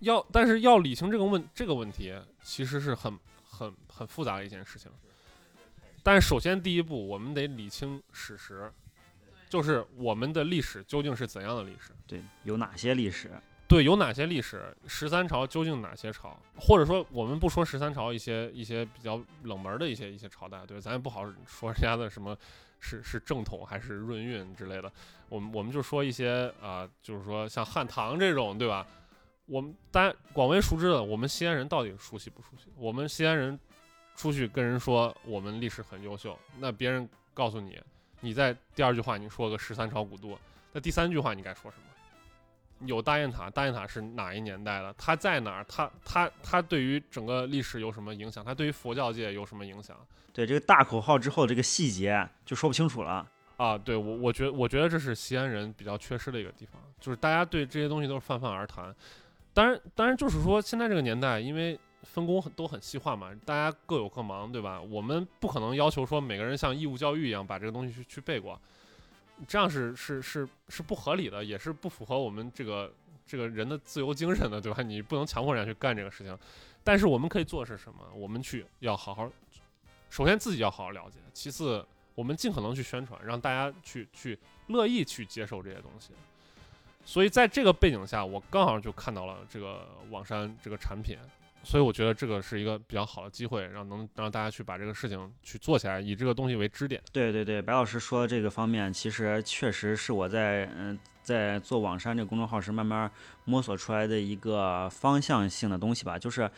[0.00, 4.90] 要但是要理清这个问这个问题，其实是很很很复杂的一件事情。
[6.02, 8.72] 但是首先第一步，我们得理清史实，
[9.48, 11.92] 就是我们的历史究竟是怎样的历史？
[12.06, 13.30] 对，有哪些历史？
[13.68, 14.76] 对，有哪些历史？
[14.86, 16.36] 十三朝究竟哪些朝？
[16.56, 22.36] 或者说，我们不说十三朝，一些一些比较冷门的一些一些朝代，对，咱也不好说人家的什么
[22.80, 24.92] 是是正统还是润运之类的。
[25.28, 28.86] 我们我们就说一些啊、就是说像汉唐这种，对吧？
[29.46, 32.70] 我们大家广为熟知的，我们西安人到底熟悉不熟悉？
[32.76, 33.58] 我们西安人。
[34.22, 37.76] 出去跟人说我们历史很优秀，那别人告诉你，
[38.20, 40.38] 你在第二句话你说个十三朝古都，
[40.70, 42.86] 那第三句话你该说什么？
[42.86, 44.94] 有大雁塔，大雁塔是哪一年代的？
[44.96, 45.64] 它在哪儿？
[45.68, 48.44] 它它它对于整个历史有什么影响？
[48.44, 49.96] 它对于佛教界有什么影响？
[50.32, 53.76] 对这个大口号之后，这个细节就说不清楚了啊！
[53.76, 58.94] 对我，我觉我觉得这是西安人比较缺失的一个地方，就是大家对这些东西都是泛泛而谈。
[59.52, 64.80] 当然，当然就是说现在这个年代，因为分工很都很细化嘛，大家各有各忙，对吧？
[64.80, 68.60] 我们不可能要求说每个人像义务教育一样把这个东西去去背过。
[69.48, 72.92] 这样是是是是不合理的，也是不符合我们这个
[73.26, 74.82] 这个人的自由精神的，对吧？
[74.82, 76.38] 你不能强迫人家去干这个事情。
[76.84, 78.04] 但是我们可以做的是什么？
[78.14, 79.30] 我们去要好好，
[80.10, 81.84] 首先自己要好好了解，其次
[82.14, 84.38] 我们尽可能去宣传，让大家去去
[84.68, 86.12] 乐意去接受这些东西。
[87.04, 91.18] 所以在这个背景下，我刚好就看到了这个网山这个产品，
[91.64, 97.00] 所以我觉得这个是一个比较好的机会，让能让大家去把这个事情去做起来，以这个东西为支点。
[97.12, 103.10] 对对对，白老师说的这个方面，其实确实是我在嗯在做网山这个公众号时慢慢
[103.44, 106.50] 摸索出来的一个方向性的东西吧，就是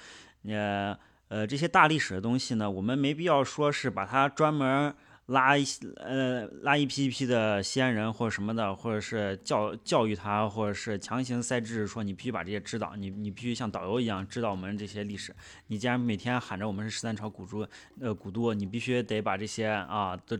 [0.47, 4.95] 呃呃这些大历史的东西呢，我们没必要说是把它专门。
[5.26, 5.64] 拉一
[5.96, 15.34] 呃拉一批一批的西安人或者什么的，或者是教教育他，或者是强行塞知识，说你必须把这些知道，你你必须像导游一样知道我们这些历史。
[15.68, 17.66] 你既然每天喊着我们是十三朝古都，
[18.00, 20.38] 呃古都，你必须得把这些啊都，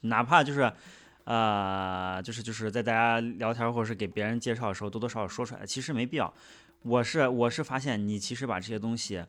[0.00, 0.72] 哪怕就是
[1.24, 6.32] 呃就是就是在大家聊天或者是给别人介绍的时候多多少少说出来，其实没必要。
[6.84, 9.22] 我是我是发现你其实把这些东西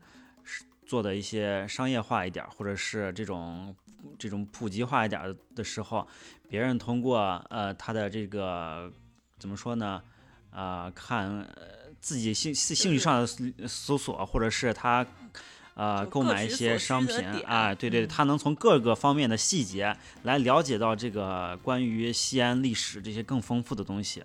[0.45, 3.75] 是做的一些商业化一点，或者是这种。
[4.17, 6.07] 这种普及化一点的时候，
[6.49, 8.91] 别人通过呃他的这个
[9.39, 10.01] 怎么说呢？
[10.51, 11.47] 啊，看
[11.99, 15.05] 自己兴兴趣上的搜索，或者是他
[15.75, 24.23] 呃购买一些商品啊，对对，他能从各个方面的细节来了解到这个关于西安历史这些更丰富的东西。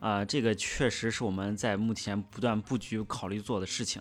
[0.00, 4.00] 啊，这个确实是我们在目前不断布局考虑做的事情。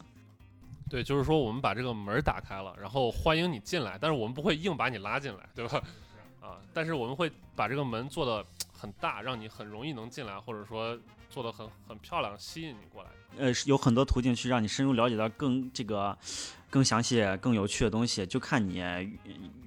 [0.89, 5.82] 对，就是说我们把这个门打开了，然后欢迎你进来，但是我们不会硬把你拉进来，对吧？
[6.39, 10.98] 啊，但是我们会把这个门做的很大，让你很容易能进来，或者说
[11.30, 13.10] 做的很很漂亮，吸引你过来。
[13.38, 16.15] 呃，有很多途径去让你深入了解到更这个
[16.69, 18.76] 更详细、更有趣的东西，就看你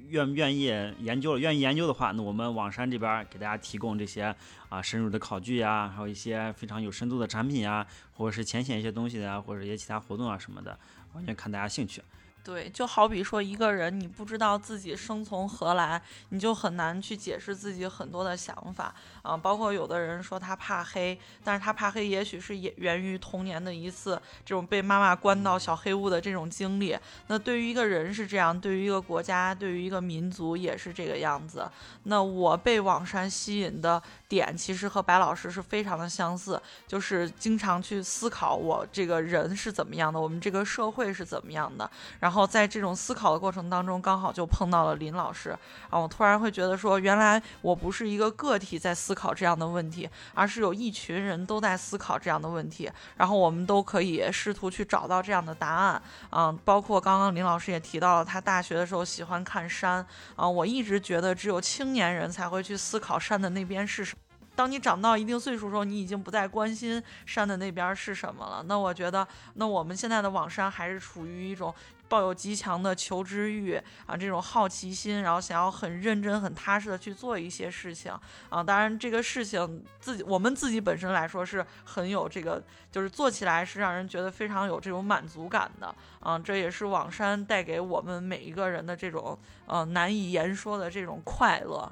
[0.08, 0.66] 愿不愿意
[1.00, 1.40] 研究了。
[1.40, 4.32] 愿意研究的话，那我们网山这边给大家提供这些
[4.68, 10.78] 啊深入的考据呀，还有一些非常有深度的产品呀，或者是浅显一些东西的，或者一些其他活动啊什么的。
[11.16, 12.00] 完全看大家兴趣。
[12.44, 19.36] 对，就好比说一个人，你不知道自己生从何来，你就很难去解释自己很多的想法啊。
[19.36, 26.96] 包括有的人说他怕黑，但是他怕黑也许是也源于童年的一次这种被妈妈关到小黑屋的这种经历。
[27.26, 31.68] 那对于一个人是这样，对于一个国家，对于一个民族也是这个样子。
[32.04, 42.46] 那我被网山吸引的点，其实和白老师是非常的相似，就是经常去思考我这个人是怎么样的，我们这个社会是怎么样的，然后。
[42.46, 45.50] 在这种思考的过程当中，刚好就碰到了林老师
[45.90, 56.56] 啊，我突然会觉得说，原来我不是一个个体在思考这样的问题，而是有一群人都在思考这样的问题，然后我们都可以试图去找到这样的答案啊。
[56.64, 64.25] 包括刚刚林老师也提到了，他大学的时候喜欢看山啊，我一直觉得只有青年人才会去思考山的那边是什么。
[64.56, 68.64] 当你长到一定岁数的时候，你已经不再关心山的那边是什么了。
[68.66, 71.72] 那我觉得，那我们现在的网山还是处于一种。
[72.08, 73.74] 抱有极强的求知欲
[74.06, 78.12] 啊，这种好奇心，然后想要很认真、很踏实的去做一些事情
[78.48, 78.62] 啊。
[78.62, 86.38] 当然，这个事情自己我们自己本身来说是很有这个，就是做起来是让人觉得非常有这种满足感的啊。
[86.38, 91.90] 这也是网山带给我们每一个人的这种呃难以言说的这种快乐。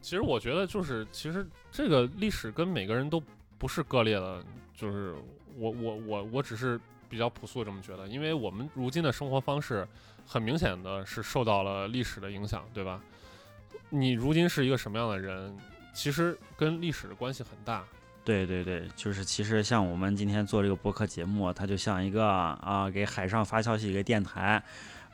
[0.00, 3.22] 其实我觉得，就是其实这个历史跟每个人都
[3.58, 4.44] 不是割裂的，
[4.76, 5.14] 就是
[5.56, 6.80] 我我我我只是。
[7.10, 9.84] 比较朴素这么觉得，因为我们如今的生活方式，
[10.24, 13.02] 很明显的是受到了历史的影响，对吧？
[13.88, 15.58] 你如今是一个什么样的人，
[15.92, 17.84] 其实跟历史的关系很大。
[18.22, 24.62] 对对对，就是其实像我们今天做这个播客节目，它就像一个啊，给海上发消息一个电台，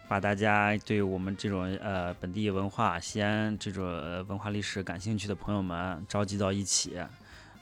[0.09, 3.85] 把大家对我们这种呃本地文化、西安这种
[4.29, 6.97] 文化历史感兴趣的朋友们召集到一起。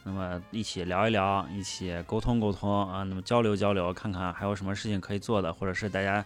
[0.07, 6.23] 那么一起聊一聊，一起沟通沟通啊，那么交流交流，看看还有什么事情可以做的，或者是大家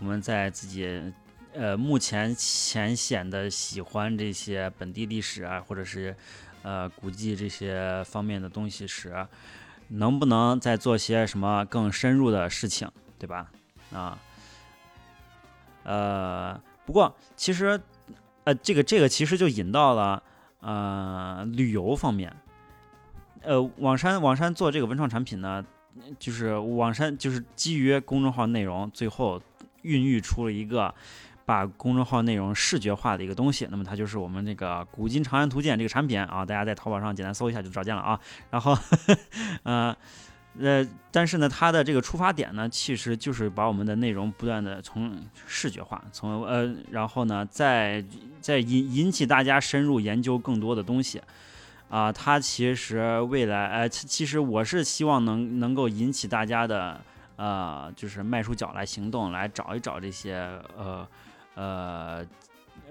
[0.00, 1.12] 我们在自己
[1.52, 6.16] 呃目前浅显的喜欢这些本地历史啊，或者是
[6.62, 9.14] 呃古迹这些方面的东西时，
[9.88, 13.50] 能不能再做些什么更深入的事情，对吧？
[13.92, 14.18] 啊，
[15.88, 17.80] 呃，不过其实
[18.44, 20.22] 呃这个这个其实就引到了
[20.60, 22.30] 呃旅游方面。
[23.40, 25.64] 呃，网山网山做这个文创产品呢，
[26.18, 29.40] 就是网山就是基于公众号内容，最后
[29.82, 30.94] 孕育出了一个
[31.46, 33.66] 把公众号内容视觉化的一个东西。
[33.70, 38.20] 那么它就是我们这个“古今长安图鉴”这个产品啊，大家在淘宝上简单搜一下就找见了啊。
[38.50, 38.76] 然后，
[39.62, 39.96] 呃，
[40.60, 48.04] 呃，但是呢，它的这个出发点呢，其实就是把我们的内容不断的从视觉化，从呃，然后呢，再
[48.40, 51.22] 再引引起大家深入研究更多的东西。
[51.88, 57.00] 啊，它其实未来，呃，其实我是希望能能够引起大家的，
[57.36, 60.34] 呃，就是迈出脚来行动，来找一找这些，
[60.76, 61.08] 呃，
[61.54, 62.26] 呃，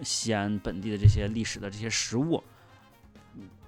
[0.01, 2.43] 西安本地的这些历史的这些实物。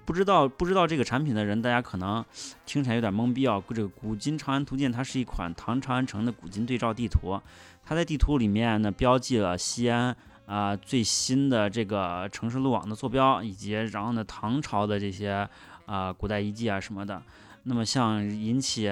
[0.10, 2.26] 不知道不知道这个产品的人，大家可能
[2.66, 3.62] 听起来有点懵逼啊。
[3.70, 7.39] 这个《古今长安图鉴》它是一款唐长安城的古今对照地图，
[7.86, 10.18] 它在地图里面呢标记了西安。
[10.47, 15.47] 啊，最新的这个城市路网的坐标，以及然后呢，唐朝的这些
[15.86, 17.22] 啊古代遗迹啊什么的。
[17.66, 18.89] 那么像引起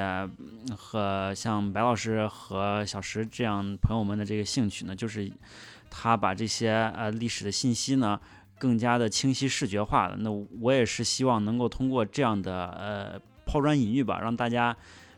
[0.78, 5.32] 和像白老师和小石这样朋友们的这个兴趣呢，就是
[5.89, 8.20] 他把这些呃历史的信息呢
[8.58, 10.16] 更加的清晰视觉化的。
[10.18, 10.30] 那
[10.62, 14.76] 我也是希望能够通过这样的呃抛砖引玉吧，让大家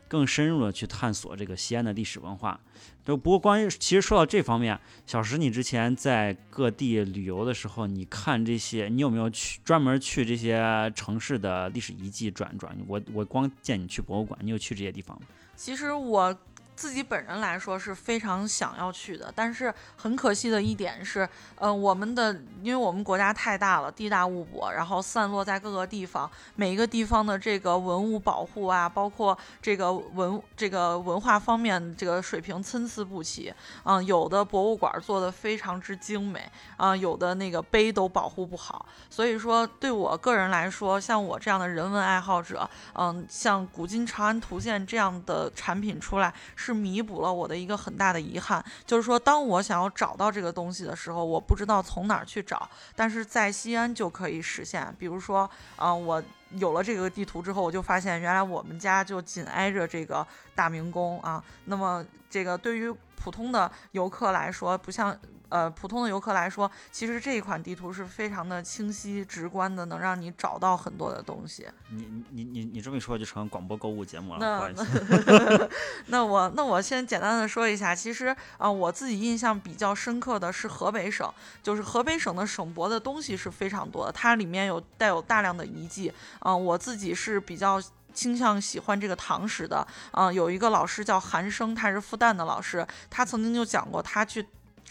[0.08, 2.60] 更深入的去探索这个西安的历史文化。
[3.04, 12.76] 就不过关于其实说到这方面，小石，你之前在各地旅游的时候，你看这些，你有没有去专门去这些城市的历史遗迹转转？
[12.86, 15.26] 我我光见你去博物馆，你有去这些地方吗？
[15.56, 16.36] 其实我。
[16.80, 33.52] 自己本人来说是非常想要去的，但是很可惜的一点是，呃，我们的因为我们国家太大了，地大物博，然后散落在各个地方，每一个地方的这个文物保护啊，包括这个文这个文化方面这个水平参差不齐，
[33.84, 46.69] 嗯，有的博物馆做的非常之精美，啊，有的那个碑都保护不好，所以说对我个人来说，像我这样的人文爱好者，嗯，像《古今长安图鉴》这样的产品出来是。
[46.70, 54.94] 是弥补了我的一个很大的遗憾，就是说，当我想要找到这个东西的时候，我不知道从哪儿去找，但是在西安就可以实现。
[54.98, 61.42] 比如说，啊，我有了这个地图之后，我就发现原来我们家就紧挨着这个大明宫啊。
[61.64, 65.18] 那么，这个对于普通的游客来说，不像。
[65.50, 71.66] 呃，普通的游客来说，其实这一款地图是非常的清晰、直观的，能让你找到很多的东西。
[71.90, 74.38] 你你你你这么一说，就成广播购物节目了。
[74.40, 74.72] 那
[76.06, 81.28] 那我那我先简单的说一下，其实啊，我自己印象比较深刻的是河北省，
[81.62, 86.12] 就是河北省的省博的东西是非常多的，它里面有带有大量的遗迹。
[86.40, 87.82] 嗯，我自己是比较
[88.14, 89.84] 倾向喜欢这个唐史的。
[90.12, 94.46] 嗯，有一个老师叫韩生，他是复旦的老师，他曾经就讲过，他去。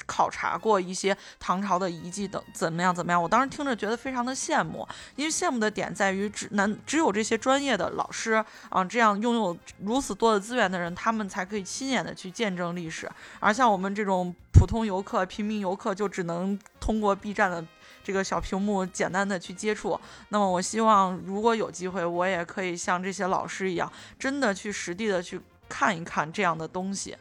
[0.06, 3.22] 考察过一些唐朝的遗迹等怎么样怎么样？
[3.22, 13.10] 我当时听着觉得非常的羡慕，因为羡慕的点在于只难只有这些专业的老师啊，这样拥有如此多的资源的人，他们才可以亲眼的去见证历史。
[13.40, 17.66] 而像我们这种普通游客、平民游客，就只能通过 B 站的
[18.04, 20.00] 这个小屏幕简单的去接触。
[20.30, 27.16] 那么我希望如果有机会，我也可以像这些老师一样，真的去实地的去看一看这样的东西。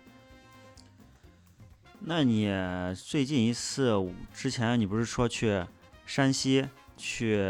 [2.00, 2.50] 那你
[2.94, 3.92] 最近一次
[4.32, 5.62] 之前，你不是说去
[6.06, 7.42] 山西、去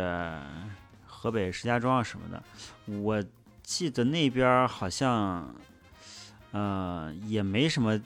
[1.07, 2.43] 河北石家庄什么的？
[2.99, 3.23] 我
[3.63, 5.55] 记得那边好像，
[6.51, 8.01] 呃，也没什么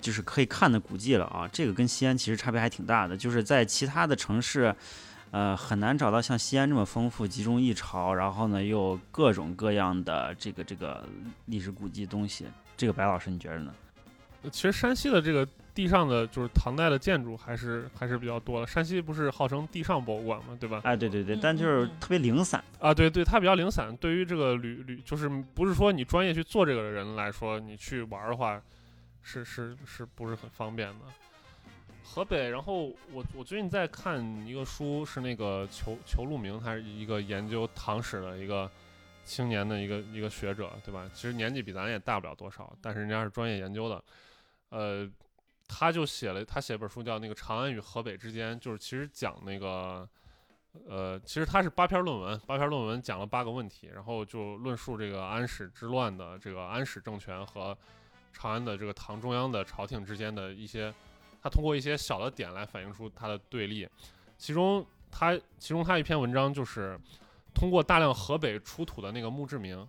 [0.00, 1.48] 就是可以看的古迹了啊。
[1.52, 4.74] 这个跟西安其实差别还挺大的，就是在其他的城市，
[5.32, 11.06] 呃，很难找到像西安这么丰富、集中一潮，然后呢又各种各样的这个这个
[11.46, 12.46] 历史古迹东西。
[12.76, 13.74] 这个白老师你觉得呢？
[14.52, 15.46] 其实山西的这个。
[15.78, 18.66] 地上的就是唐代的建筑还是还是比较多的。
[18.66, 20.80] 山西不是号称地上博物馆嘛，对吧？
[20.82, 23.96] 哎，对对对，但就是特别零散啊，对对，它比较零散。
[23.98, 28.60] 对于这个旅旅，就是不是说你专业去做这个的人来说，你去玩的话，
[29.22, 31.04] 是是是不是很方便的？
[32.02, 38.68] 河北，然后我我最近在看一个书，是那个裘裘路明，他是一个研究唐史的一个
[39.24, 41.08] 青年的一个一个学者，对吧？
[41.14, 44.02] 其实年纪比咱也大不了多少，但是人家是专业研究的，
[44.70, 45.08] 呃。
[45.68, 50.08] 他就写了，他写本书叫《那个长安与河北之间》，就是其实讲那个，
[50.88, 57.76] 呃，其实他是八篇论文，八篇论文讲了八个问题，然后就论述这个安史之乱的这个安史政权和
[58.32, 60.92] 长安的这个唐中央的朝廷之间的一些，
[61.42, 63.86] 他通过一些小的点来反映出他的对立。
[64.38, 66.98] 其中他其中他一篇文章就是
[67.54, 69.86] 通过大量河北出土的那个墓志铭。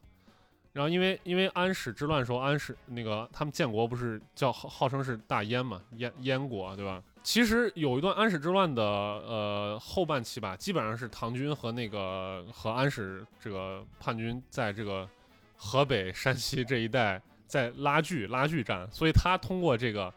[0.71, 7.01] 然后，因为因为安史之乱时候，安史那个他们建国不是叫号称是大燕嘛，燕燕国对吧？
[7.23, 15.09] 其实有一段安史之乱的呃后半期吧，基本上是唐军和那个和安史这个叛军在这个
[15.57, 20.13] 河北、山西这一带在拉锯拉锯战，所以他通过这个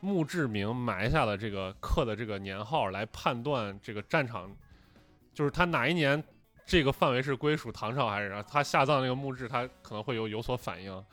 [0.00, 4.54] 墓志铭埋下了这个刻的这个年号来判断这个战场，
[5.32, 6.22] 就是他哪一年。
[6.66, 8.42] 这个范围是归属唐朝还是啥？
[8.42, 11.04] 他下葬那个墓志，他可能会有有所反应，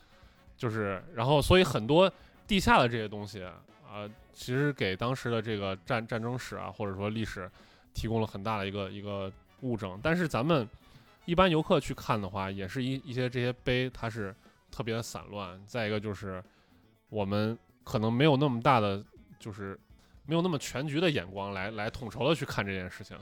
[0.56, 2.12] 就是然后所以很多
[2.46, 7.50] 地下的这些东西啊、其实给当时的这个战战争史啊，或者说历史
[7.94, 9.32] 提供了很大的一个一个
[9.62, 10.00] 物证。
[10.04, 10.68] 但是咱们
[11.26, 14.36] 一般游客去看的话，也是一一些这些碑，它是
[14.70, 15.60] 特别的散乱。
[15.66, 16.44] 再一个就是
[17.10, 19.04] 我们可能没有那么大的，
[19.40, 19.80] 就是
[20.28, 23.18] 没有那么全局的眼光来来统筹的去看这件事情。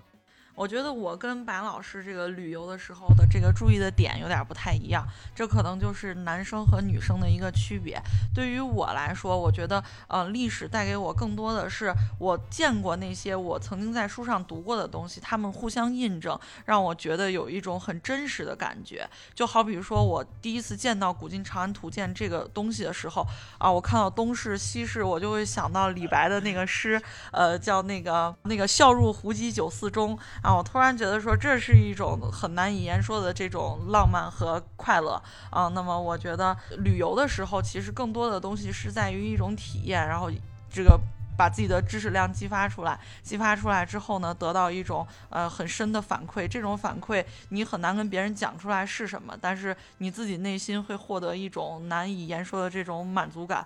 [0.56, 8.02] 我觉得我跟白老师这个旅游的时候的这个注意的点有点不太一样，这可能就是男生和女生的一个区别。
[8.34, 19.06] 对于我来说，我觉得呃，历史带给我更多的是我见过那些我曾经在书上读过的东西，他们互相印证，让我觉得有一种很真实的感觉。
[19.34, 23.28] 就好比说我第一次见到《古今长安图鉴》这个东西的时候
[23.58, 27.02] 啊，我看到东市西市，我就会想到李白的那个诗，
[27.34, 30.18] 呃，叫那个那个笑入胡姬酒肆中。
[30.46, 35.20] 啊，我突然觉得说这是一种很难以言说的这种浪漫和快乐
[35.50, 35.68] 啊。
[35.70, 40.30] 那么我觉得旅游的时候，其实更多的东西是在于一种体验，然后
[40.70, 41.00] 这个
[41.36, 46.48] 把自己的知识量激发出来，激发出来之后呢，得到一种呃很深的反馈。
[46.48, 53.66] 这种反馈你很难跟别人讲出来是什么，但是你自己内心会获得一种难以言说的这种满足感。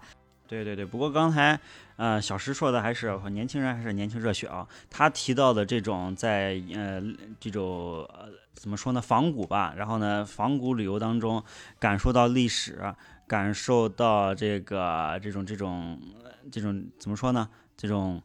[0.50, 1.60] 对对对，不过刚才
[1.96, 7.00] 呃小石说的还是年轻人还是年轻热血啊，他提到的这种在呃
[7.40, 11.44] 这种呃怎么说呢仿古吧，然后呢仿古旅游当中
[11.78, 12.82] 感受到历史，
[13.28, 16.02] 感受到这个这种这种
[16.52, 17.48] 这种怎么说呢？
[17.78, 18.20] 这种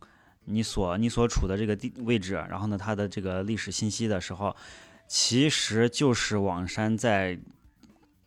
[0.46, 4.56] 你所你所处的这个地位置，然后呢它的这个历史信息的时候，
[5.06, 7.38] 其实就是网山在。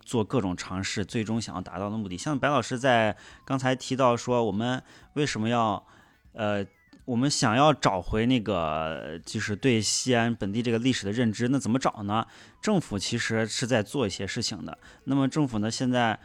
[0.08, 2.18] 做各种尝试，最终想要达到的目的。
[2.18, 4.82] 像白老师在刚才提到说，我们
[5.16, 5.86] 为什么要，
[6.32, 6.66] 呃，
[7.04, 12.26] 我们想要找回那个就是对西安本地这个历史的认知，那怎么找呢？
[12.62, 14.78] 政府其实是在做一些事情的。
[15.04, 16.18] 那么政府呢，现在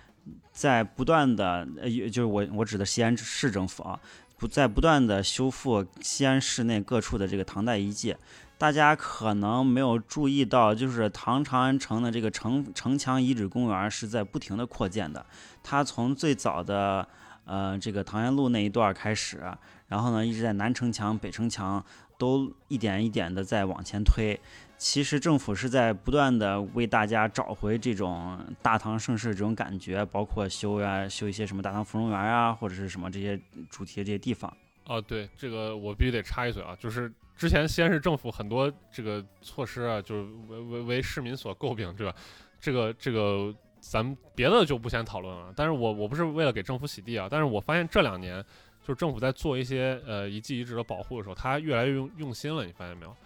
[0.53, 3.99] 在不断的，呃，就是我我指的西安市政府啊，
[4.39, 8.15] 不在不断的修复西安市内各处的这个唐代遗迹。
[8.63, 15.27] 大家可能没有注意到，就是唐长安城的这个城城墙遗址公园是在不停的扩建的。
[15.65, 17.05] 它从最早的
[17.45, 19.43] 呃这个唐延路那一段开始，
[19.89, 21.85] 然后呢一直在南城墙、北城墙
[22.17, 24.39] 都一点一点的在往前推。
[24.79, 33.37] 其实政府是在不断的为大家找回这种大唐盛世这种感觉，包括修呀修一些什么大唐芙蓉园啊，或者是什么这些
[33.69, 34.57] 主题的这些地方。
[34.87, 37.13] 哦，对，这个我必须得插一嘴啊，就是
[37.43, 42.15] 之前西安市政府很多这个措施啊，就是为为为市民所诟病，对吧？
[42.61, 45.53] 这个这个咱们别的就不先讨论了。
[45.57, 48.41] 但是我我不是为了给政府洗地啊，但是我发现这两年
[48.81, 53.17] 就是政府在做一些呃遗迹遗址的保护的时候，他越来越用用心了，你发现没有？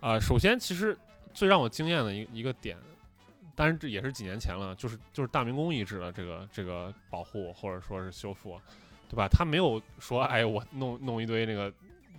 [0.00, 0.94] 啊，首先其实
[1.32, 2.76] 最让我惊艳的一一个点，
[3.54, 8.60] 当然这也是几年前了，就是就是大明宫遗址的这个这个保护或者说是修复。
[9.08, 9.28] 对吧？
[9.28, 11.72] 他没有说，哎，我弄弄一堆那个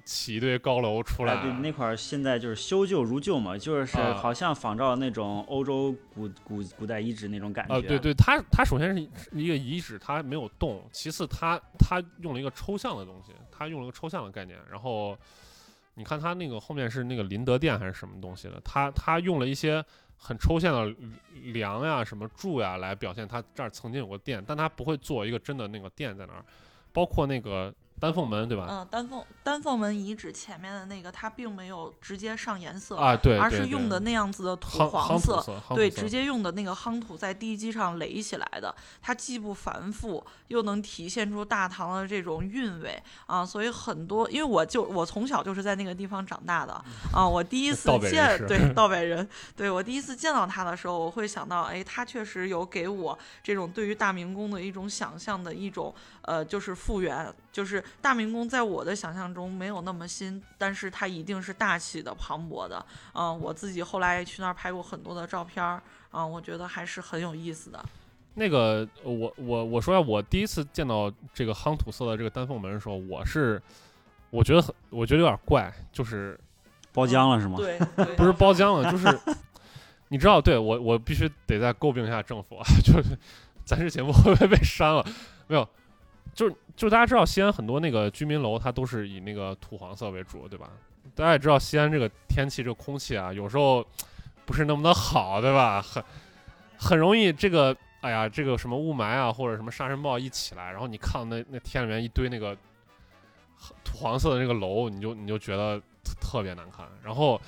[0.08, 1.44] 起一堆高楼出来。
[1.44, 7.76] 对，那块儿现在就是修旧如旧嘛，就是好像仿照那种欧洲古古古代遗址那种感觉。
[7.76, 9.02] 啊，对对，它它首先是
[9.34, 14.58] 一个遗址，它没有动；其次，它它用了一个抽象的东西，它用了个抽象的概念。
[14.72, 15.18] 然后
[15.96, 19.84] 你看它那个后面是那个林德殿还是什么东西的，它它用了一些
[20.16, 20.96] 很抽象的
[21.52, 26.46] 梁呀、什么柱呀来表现它这儿曾经有个殿，但它不会做一个真的那个殿在那儿。
[26.94, 28.68] 包括那个丹凤门，对吧？
[28.70, 35.44] 嗯，丹凤丹凤门遗址前面的那个，它并没有直接上颜色啊，对，而是用的那样子的土黄色，
[35.74, 38.74] 对，直接用的那个夯土在地基上垒起来的。
[39.02, 43.44] 它既不繁复，又能体现出大唐的这种韵味啊。
[43.44, 46.74] 所以很多，因为我就我从小就是在那个地方长大的
[47.12, 55.92] 啊，我第一次见对道北人，对我第一次见到他的时候，我会想到，哎，他确实有给我这种对于大明宫的一种想象的一种。
[56.28, 62.86] 呃，就是复原，就是大明宫，在我的想象中没有那么新，但是它一定是大气的、磅礴的。
[63.16, 65.82] 嗯，我自己后来去那儿拍过很多的照片儿，
[66.12, 67.84] 啊，我觉得还是很有意思的。
[68.36, 73.60] 那个，我我我说下，我第一次见到这个夯土色的这个丹凤门的时候，我是
[74.30, 76.40] 我觉得很，我觉得有点怪，就是
[76.94, 77.58] 包浆了是吗？
[77.58, 77.80] 对，
[78.16, 79.20] 不是包浆了，就是
[80.10, 83.18] 你知道，对我我必须得再诟病一下政府啊， 就是
[83.66, 85.04] 咱这节目会不会被删了？
[85.48, 85.68] 没有。
[86.38, 90.70] 就就大家知道西安很多那个居民楼，它都是以那个土黄色为主，对吧？
[91.16, 93.84] 大家也知道西安这个天气，这个空气啊，有时候
[94.46, 95.82] 不是那么的好，对吧？
[95.82, 96.04] 很
[96.78, 102.56] 很容易这个，哎呀，这个什么雾霾啊，或者什么沙尘暴一起来，然后你看到那那天里面一堆那个
[103.84, 105.82] 土黄色的那个楼，你就你就觉得
[106.22, 106.88] 特别难看。
[107.04, 107.42] 然后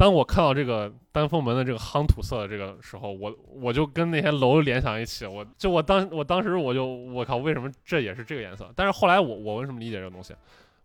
[0.00, 8.72] 当我看到这个丹凤门的这个夯土色的这个时候，我我就跟那些楼联想一起，我就我当我当时我就我靠，为什么这也是这个颜色？
[8.74, 10.34] 但是后来我我为什么理解这个东西？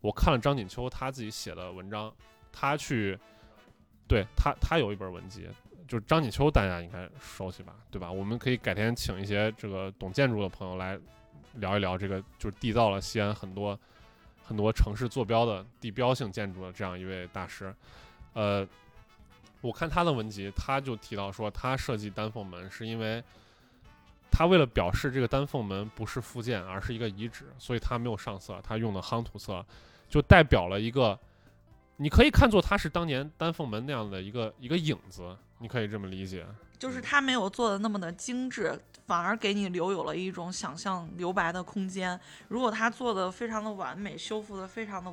[0.01, 2.13] 我看了张锦秋他自己写的文章，
[2.51, 3.17] 他去
[4.05, 5.47] 对他他有一本文集，
[5.87, 8.11] 就是张锦秋大家应该熟悉吧，对吧？
[8.11, 10.99] 我们可以改天请一些这个懂建筑的朋友来
[11.53, 13.79] 聊一聊这个，就是缔造了西安很多
[14.43, 17.73] 很多城市坐标的地标性建筑的这样一位大师，
[18.33, 18.67] 呃。
[19.65, 23.23] 我看他的文集，他就提到说，他设计丹凤门是因为，
[24.31, 29.65] 他为了表示这个丹凤门不是复建，而是一个遗址，所以他没有上色，他用的夯土色，
[30.07, 31.19] 就代表了一个，
[31.97, 36.45] 你可以看作他是当年丹凤门那样的一个一个影子，你可以这么理解。
[36.77, 42.19] 就是他没有做的那么的精致，反而给你留有了一种想象留白的空间。
[42.49, 45.11] 如果他做的非常的完美，修复的非常的。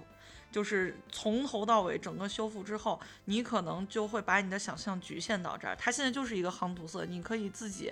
[0.53, 5.75] 就是从头到尾整个修复之后，你可能就会把你的想象局限到这儿。
[5.75, 7.91] 它现在就是一个夯土色，你可以自己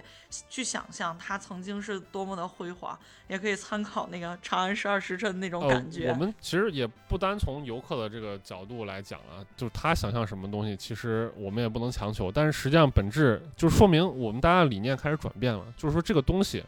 [0.51, 2.97] 去想象它曾经是多么的辉煌，
[3.29, 6.11] 也可以参考那个《长安十二时辰》那种感觉。
[6.11, 12.31] 我们其实也不单从游客的这个角度来讲啊，就是他想象什么东西，其实我们也不能强求。
[12.31, 16.63] 但是实际上本质就是说明我们大家的理念开始转变了，就是说这个东西，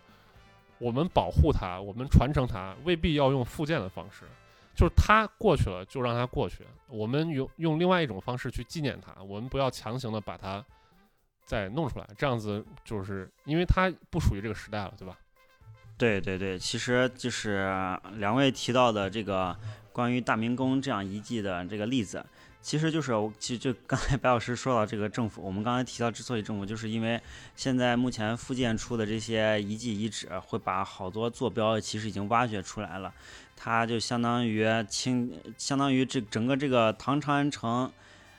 [0.79, 4.25] 我们保护它，我们传承它，未必要用复建的方式。
[4.75, 6.67] 就是它过去了，就让它过去。
[6.89, 10.65] 我们用用另外一种方式去纪念它，我们不要强行的把它
[11.45, 12.09] 再弄出来。
[12.17, 15.17] 这样子就是因为它不属于这个时代了，对吧？
[15.99, 17.69] 对对对，其实就是
[18.17, 19.57] 两位提到的这个
[19.93, 22.25] 关于大明宫这样遗迹的这个例子，
[22.61, 27.21] 其实就是其实就刚才白老师说到这个政府，我们刚才提到之所以政府，就是因为
[27.55, 33.13] 现在目前复建出的这些遗迹遗址，会把好多坐标其实已经挖掘出来了。
[33.65, 37.93] 它就相当于清，相当于这整个这个唐长安城，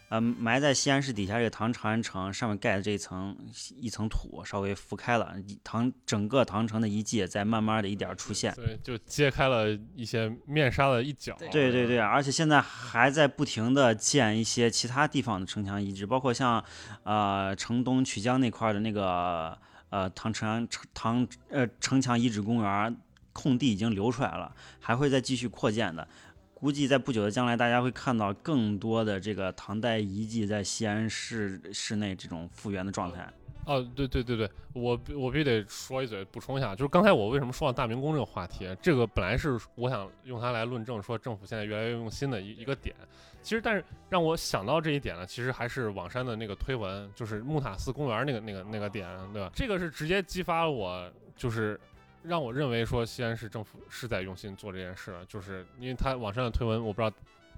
[0.10, 3.34] 呃，埋在西安市底下这个唐长安城上面盖的这一层
[3.80, 11.38] 一层土稍微浮开了，唐整个唐城的遗迹在慢慢的一点出现，对，就揭开了一些面纱的一角。
[11.40, 16.62] 对对对，而且现在还在不停的建一些其他地方的城墙遗址，包括像
[17.04, 19.58] 呃城东曲江那块的那个
[19.90, 22.98] 呃唐长安城唐呃城墙遗址公园。
[23.34, 26.08] 空地已经留出来了，还会再继续扩建的。
[26.54, 33.28] 估计在不久的将来，大家会看到更多的这个唐代遗迹在西安市市内这种复原的状态。
[33.66, 42.96] 哦，对对对对，我我必须得说一嘴，补充一下，就是刚才我为什么说到大明宫这个话题，这个本来是我想用它来论证说政府现在越来越用心的一一个点。
[43.42, 49.52] 其实，但是让我想到这一点呢，其实还是网山的那个推文，就是木塔寺公园那个那个那个点，对吧？
[49.54, 51.78] 这个是直接激发了我，就是。
[52.24, 57.16] 让我认为说西安市政府是在用心做这件事，就是因为他网上的推文，我不知道，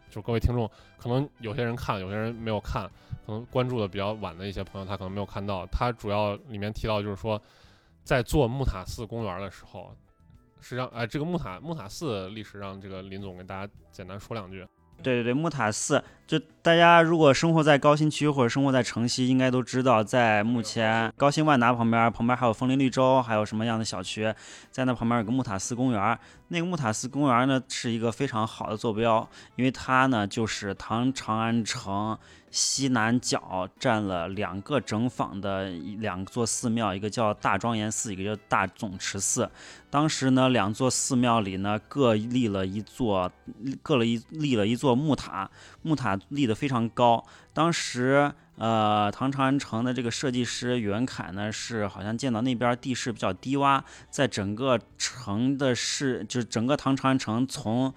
[0.10, 2.90] 就各位听众可能有些人看，有些人没有看，
[3.26, 5.66] 可能关注的比较晚的一些朋友，他可能没有看到。
[5.68, 7.42] 他主要里面提到就是说，
[8.04, 9.96] 在做木塔寺公园的时候，
[10.60, 14.66] 实际上，哎，这个木塔木塔寺历史，让这个林总给大家简单说两句。
[15.04, 24.34] 对对对，木塔寺，就大家如果生活在高新区或者生活在城西，应该都知道，在目前高新万达旁边，旁边还有枫林绿洲，还有什么样的小区，
[24.72, 26.18] 在那旁边有个木塔寺公园。
[26.48, 32.18] 那个木塔寺公园呢，是一个非常好的坐标，因为它呢就是唐长安城。
[32.52, 35.68] 西南角占了两个整坊的
[36.00, 39.52] 两座寺庙，一个叫大庄严寺，一个叫大总持寺。
[39.90, 43.30] 当时呢，两座寺庙里呢各立了一座，
[43.84, 45.52] 各了一立了一座木塔，
[45.86, 47.24] 木塔立得非常高。
[47.54, 57.94] 当时，呃，唐长安城的这个设计师袁凯呢，是好像见到那边地势比较低洼，在整个城的市，就是整个唐长安城从。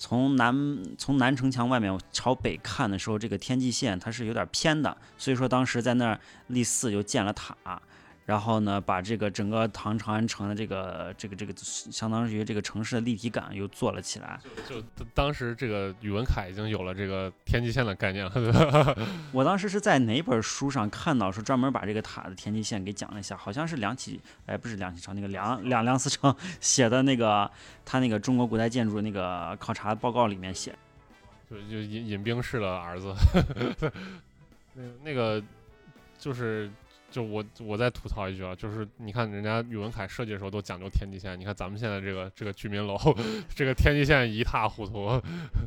[0.00, 7.82] 从南从南城墙外面朝北看的时候，这个天际线它是有点偏的，所以说当时在那儿立寺就建了塔。
[8.28, 14.38] 然后呢，把这个整个唐长安城的这个这个这个，相当于这个城市的立体感又做了起来。
[14.68, 14.82] 就
[15.14, 18.98] 当时这个宇文恺已经有了这个天际线的概念了。
[19.32, 27.50] 我当时是在哪本书上看到，说专门把这个塔的天际线给讲了一下，好像是梁启，哎，不是梁启超，那个梁梁梁思成写的那个
[27.86, 30.74] 他那个中国古代建筑那个考察报告里面写。
[31.48, 33.14] 就就尹尹兵式的儿子，
[34.76, 35.42] 那那个
[36.18, 36.70] 就是。
[37.10, 42.96] 就我我再吐槽一句啊，就是你看人家宇文凯设计的时候都讲究天际线，你看咱们现在这个这个居民楼，
[43.54, 45.20] 这个天际线一塌糊涂。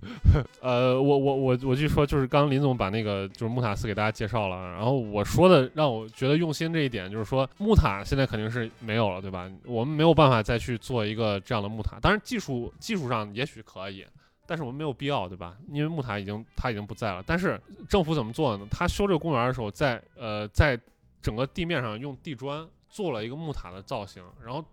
[0.62, 9.50] 呃，我我我我就说，就是刚林总把那个就是木塔寺给大家介绍了，然后我说的让我觉得用心这一点，就是说木塔现在肯定是没有了，对吧？
[9.66, 14.06] 我们没有办法再去做一个这样的木塔，当然技术技术上也许可以。
[14.48, 15.56] 但是我们没有必要，对吧？
[15.72, 17.24] 因为木塔已经它已经不在了。
[17.26, 18.68] 但是政府怎么做的呢？
[18.70, 20.78] 他修这个公园的时候，在呃在
[21.22, 24.64] 整个地面上用地砖做了一个木塔的造型，然后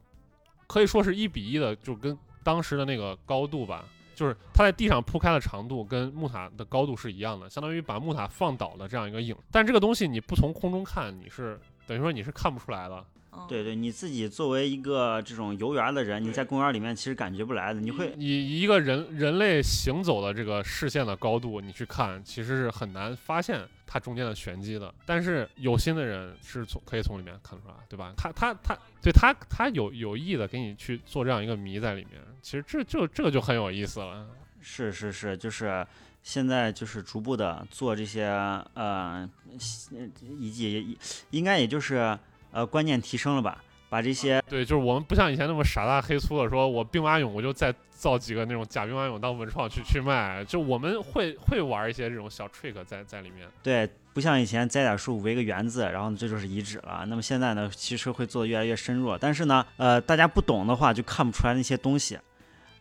[0.67, 3.85] 可以说是一比一的，就跟当时的那个高度吧，
[4.15, 9.37] 就是它在地上铺开的长度跟木塔的高度是一样的，相当于把木塔放倒的这样一个影。
[9.51, 13.05] 但这个东西你不从空中看，你是等于说你是看不出来的。
[13.39, 24.93] 嗯对对，你自己作为一个这种游园的人，你在公园里面其实感觉不来的，你会以一个人人类行走的这个视线的高度，你去看，其实是很难发现它中间的玄机的。
[25.07, 28.13] 但是有心的人是从可以从里面看出来，对吧？
[28.17, 34.27] 他他他，对他他有有意的给你去做这样一个谜在里面，其实这就这个就很有意思了。
[34.61, 35.87] 是是是，就是
[36.23, 38.25] 现在就是逐步的做这些
[38.75, 39.29] 呃，
[40.39, 40.99] 以及
[41.31, 42.19] 应该也就是
[42.51, 53.49] 呃观念提升了吧，把这些对，就是我们不像以前那么傻大黑粗的说，我兵马俑我就再造几个那种假兵马俑当文创去去卖，就我们会会玩一些这种小 trick 在在里面。
[53.63, 57.05] 对，不像以前栽点树围个园子，然后这就是遗址了。
[57.09, 62.19] 那么现在呢，其实会做的越来越深入，但是呢，呃，大家不懂的话就看不出来那些东西。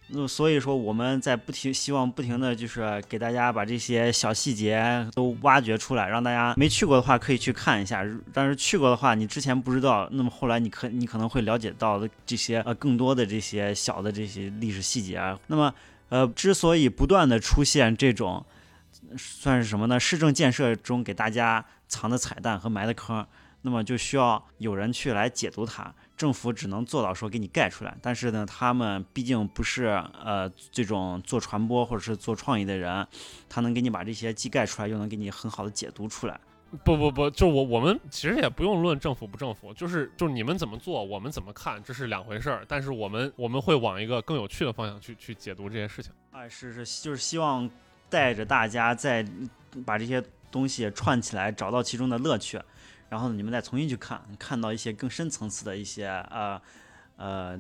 [0.10, 15.38] 那所以说我们在不停希望不停的就是给大家把这些小细节都挖掘出来，让大家没去过的话可以去看一下，但是去过的话你之前不知道，那么后来你可你可能会了解到的这些呃更多的这些小的这些历史细节啊。
[15.48, 15.74] 那么
[16.08, 18.46] 呃之所以不断的出现这种
[19.18, 20.00] 算是什么呢？
[20.00, 23.26] 市政建设中给大家藏的彩蛋和埋的坑，
[23.64, 25.94] 那么就需要有人去来解读它。
[26.18, 29.86] 政府只能做到说给你盖出来，但是呢，他们毕竟不是
[30.22, 33.08] 呃这种做传播或者是做创意的人，
[33.48, 36.40] 他能给你把这些既盖出来，又能给你很好的解读出来。
[36.84, 42.66] 不不不，就我我们其实也不用论政府不政府，就是就是你们怎么做，我们怎么看，这是两回事儿。
[42.68, 46.12] 但是我们我们会往一个更有趣的方向去去解读这些事情。
[46.32, 47.70] 哎，是是，就是希望
[48.10, 49.26] 带着大家再
[49.86, 52.60] 把这些东西串起来，找到其中的乐趣。
[53.10, 56.62] 然后你们再重新去看，看到一些更深层次的一些呃
[57.16, 57.58] 呃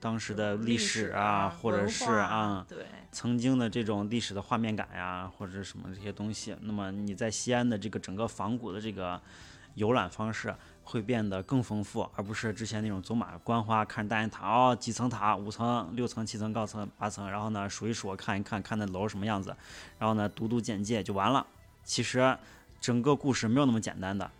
[0.00, 6.56] 当时的历史啊，或者是啊对曾经的这种历史的画面感呀，或者什么这些东西。
[6.60, 9.20] 那么你在西安的这个整个仿古的这个
[9.74, 19.54] 游览方式会变得更丰富，而不是之前那种走马观花看大雁塔哦，几层塔，五层、六层、七层、高层、八层，然后呢数一数，看一看，看那楼什么样子，
[19.98, 21.46] 然后呢读读简介就完了。
[21.84, 22.36] 其实
[22.80, 24.30] 整个故事没有那么简单的。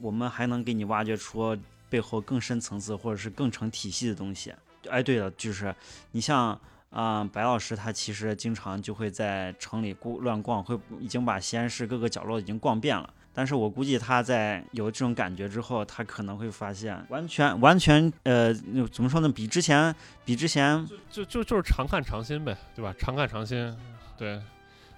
[0.00, 1.56] 我们还能给你挖掘出
[1.88, 4.52] 背后更深层次或者是更成体系的东西。
[4.90, 5.74] 哎，对了，就是
[6.12, 6.58] 你像
[6.90, 13.12] 啊、白老师，他其实经常就会在城里逛乱逛，会已经把西安市各个角落已经逛遍了。
[13.36, 18.54] 但是我估计他在有这种感觉之后，他可能会发现完全完全呃
[18.92, 19.28] 怎么说呢？
[19.28, 19.92] 比之前
[20.24, 22.94] 比之前就就就是常看常新呗，对吧？
[22.96, 23.76] 常看常新，
[24.16, 24.40] 对。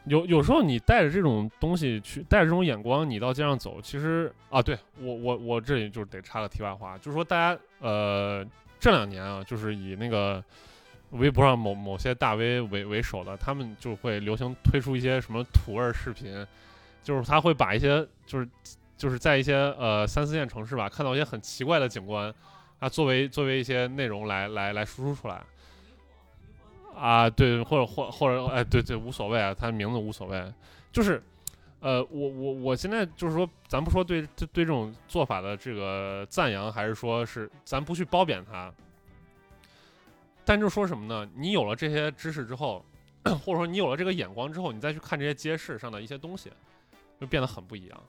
[0.07, 8.47] 有有时候你带着这种东西去，带着这种眼光，你到街上走，其实啊，对我我我这里就是得插个题外话，就是说大家呃
[8.79, 10.43] 这两年啊，就是以那个
[11.11, 16.47] 微博上某某些大 V 为为首的，他们就会流行推出一些什么土味视频，
[17.03, 18.49] 就是他会把一些就是
[18.97, 22.33] 就是在一些呃三四线城市吧，看到一些很奇怪的景观
[22.79, 25.43] 啊，作为作为一些内容来来来输出出来。
[26.97, 30.53] 啊，对，或者或或者，哎，对对，无所谓啊，他名字无所谓，
[30.91, 31.23] 就是，
[31.81, 38.73] 呃，我我我现在就是说，咱不说对对对这种做法的这个赞扬，还是说是咱不去褒贬他，
[40.43, 41.31] 但就说什么呢？
[41.35, 42.83] 你有了这些知识之后，
[43.45, 46.51] 或者说你有了这个眼光之后，你再去看这些街市上的一些东西，
[47.21, 48.03] 就变得很不一样，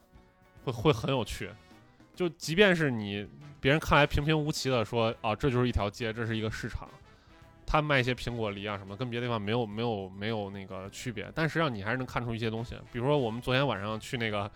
[0.64, 1.50] 会会很有趣。
[2.14, 3.28] 就即便是你
[3.60, 6.88] 别人看来平平无奇的说，啊，这就是一条街，这是一个市场。
[7.70, 12.74] 他卖一些苹果梨啊什么，跟别的地方没有没有没有那个区别，但实际上你还是能看出一些东西。
[12.90, 14.50] 比如说我们昨天晚上去那个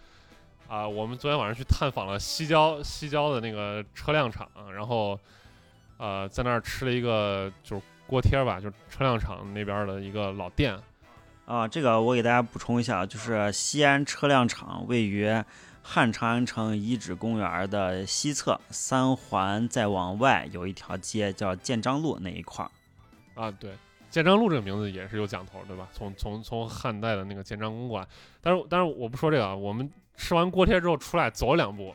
[0.67, 5.21] 啊、我们昨天晚上去探访了西郊西郊的那个车辆厂，然后
[5.99, 10.75] 呃在那儿吃了一个就是锅贴吧，就是车辆厂那边的一个老店。
[11.45, 15.31] 啊，这个我给大家补充一下，就是西安车辆厂位于
[15.83, 22.71] 汉长安城遗址公园的西侧，三环再往外有一条街叫建章路那一块儿。
[23.35, 23.73] 啊，对，
[24.11, 25.89] 建章路这个名字也是有讲头，对吧？
[25.93, 28.07] 从从从汉代的那个建章公馆，
[28.41, 31.95] 但是但是我不说这个啊，我们吃完锅贴之后出来走两步，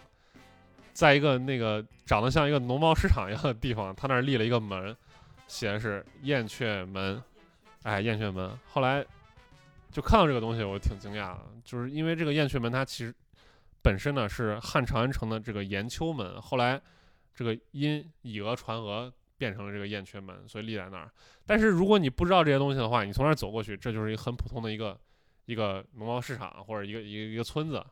[0.93, 4.95] 在一个那个长得像一个农贸市场一样的地方，他那儿立了一个门，
[5.47, 7.21] 写的是燕雀门，
[7.83, 8.57] 哎，燕雀门。
[8.65, 9.05] 后来
[9.91, 13.13] 就看到这个东西，我挺惊讶的，就是因为这个燕雀门它其实
[13.83, 16.81] 本身呢是汉长安城的这个延秋门，后来
[17.35, 19.13] 这个因以讹传讹。
[19.37, 21.09] 变成了这个燕雀门，所以立在那儿。
[21.45, 24.99] 但是如果你不知道这些东西的话，你从那儿走过去，这就是一个很普通的一个
[25.45, 27.85] 一个农贸市场或者一个一个一个村子。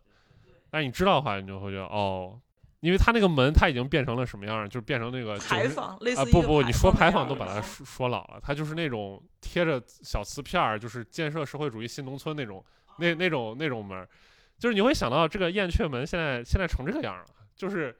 [0.69, 2.37] 但是你知道的话，你就会觉得哦，
[2.81, 12.63] 因为它那个门它已经变成了什么样儿，就是变成那个牌坊，类似不不，你说牌牌坊都把它说说老了，它就是那种贴着小瓷片儿，就是建设社会主义新农村那种
[12.97, 14.09] 那那种那种门儿，
[14.57, 17.95] 就是你会想到这个燕雀门现在现在成这个样儿了，就是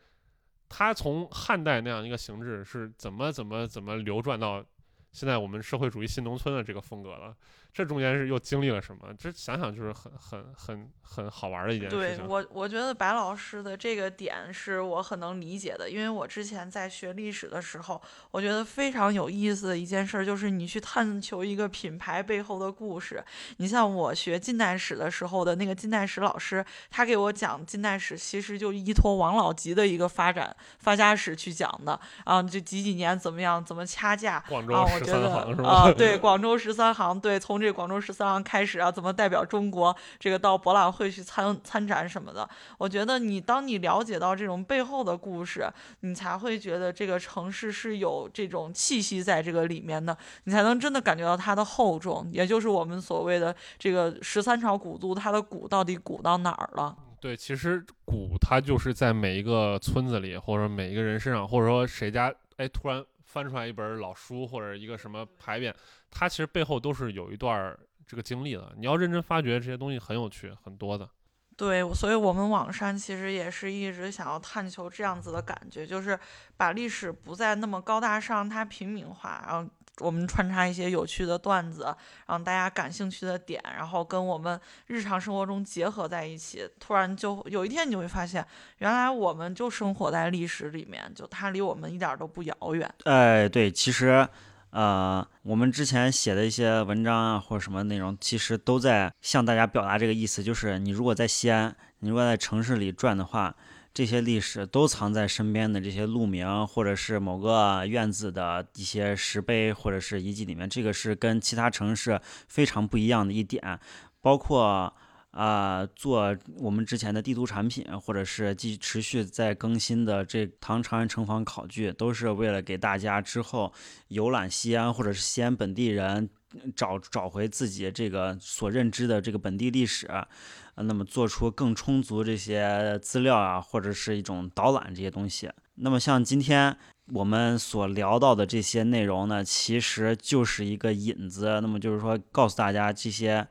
[0.70, 4.64] 它从汉代那样一个形制是怎么怎么怎么流转到
[5.12, 7.36] 现在我们社会主义新农村的这个风格了，
[7.76, 9.14] 这中间是又经历了什么？
[9.20, 12.18] 这想想就是很很很很好玩儿的一件事情。
[12.20, 18.02] 对我，我觉得白老师的这个点是我很能理解的，因为我之前在学历史的时候，
[18.32, 23.22] 我觉得非常有意思的一件事儿就是你去探求一个品牌背后的故事。
[23.58, 35.70] 你像我学近代史的时候的那个近代史老师，他给我讲近代史，其实就依托王老吉的一个发展发家史去讲的啊，就几几年怎么样，怎么掐架，广州啊，我十觉得三行是吧？
[35.70, 42.48] 啊，对，广州十三行，对，从这这广州十三行开始啊，怎么代表中国，这个到博览会去参参展什么的，
[42.78, 45.68] 我觉得你当你了解到这种背后的故事，
[46.02, 56.96] 你才会觉得这个城市是有这种气息在这个里面的，你才能真的感觉到它的厚重，也就是我们所谓的这个十三朝古都，它的古到底古到哪儿了？
[57.20, 63.04] 对，其实古它就是在每一个村子里，或者每一个人身上，或者说谁家哎突然
[63.36, 65.74] 翻出来一本老书或者一个什么牌匾，
[66.10, 67.78] 它其实背后都是有一段
[68.08, 68.74] 这个经历的。
[68.78, 71.10] 你要认真发掘这些东西，很有趣，很多的。
[71.58, 76.18] 对，所以我们网山其实也是一直想要探求这样子的感觉，就是
[76.56, 79.70] 把历史不再那么高大上，它平民化，然后
[80.00, 81.96] 我们穿插一些有趣的段子，
[82.28, 86.70] 让大家感兴趣的点，然后跟我们日常生活中结合在一起。
[86.80, 88.46] 突然就有一天你就会发现，
[88.80, 92.94] 原来我们就生活在历史里面，就它离我们一点都不遥远。
[93.06, 94.28] 哎，对，其实，
[94.72, 103.56] 呃，我们之前写的一些文章啊，或者什么内容，其实都在向大家表达这个意思，就是你如果在西安，你如果在城市里转的话，
[103.96, 113.80] 这些历史都藏在身边的这些路名，或者是某个院子的一些石碑或者是遗迹里面，这个是跟其他城市非常不一样的一点，
[114.22, 114.94] 包括。
[115.38, 123.74] 啊、做我们之前的地图产品，或者是继持续在更新的这唐长安城防考据，都是为了给大家之后
[124.08, 126.30] 游览西安或者是西安本地人
[126.76, 135.50] 找找回自己这个所认知的这个本地历史，呃那么做出更充足这些资料啊，或者是一种导览这些东西。
[135.76, 136.78] 那么像今天
[137.14, 141.60] 我们所聊到的这些内容呢，其实就是一个引子。
[141.62, 143.46] 那么就是说，告诉大家这些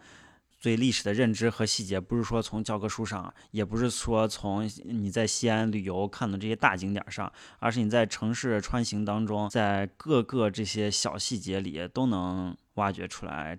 [0.63, 13.59] 对历史的认知和细节，不是说从教科书上，也不是说从你在西安旅游看的这些大景点上，而是你在城市穿行当中，在各个这些小细节里都能挖掘出来。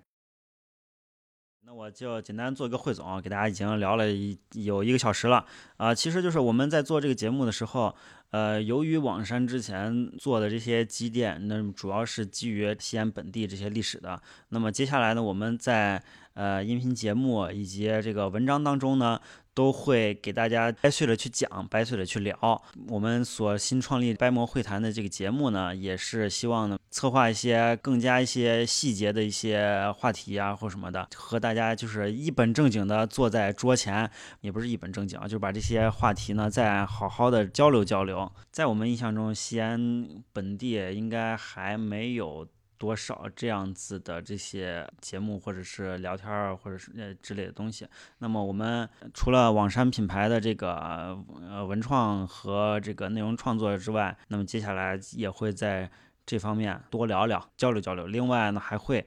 [1.62, 5.44] 那我就简单做一个汇总，给大家已经聊了一有一个小时了
[5.78, 7.92] 啊、其实就是我们在做这个节目的时候，
[8.30, 14.22] 呃，由于网山之前做的这些积淀，那主要是基于西安本地这些历史的。
[14.50, 16.00] 那么接下来呢，我们在
[16.34, 19.20] 呃音频节目以及这个文章当中呢，
[19.52, 22.62] 都会给大家掰碎了去讲，掰碎了去聊。
[22.86, 38.32] 我们所新创立掰馍会谈的这个节目呢，也是希望呢策划一些更加一些细节的一些话题啊或什么的，和大家就是一本正经的坐在桌前，也不是一本正经啊，就把这些话题呢再好好的交流交流。
[38.50, 42.48] 在我们印象中，西安本地应该还没有。
[42.78, 47.86] 多少这样子的这些节目，或者是聊天儿，或者是呃之类的东西。
[48.18, 55.90] 那么我们除了网山品牌的这个呃文创和这个内容创作之外，那么接下来也会在
[56.26, 58.08] 这方面多聊聊、交流交流。
[58.08, 59.06] 另外呢，还会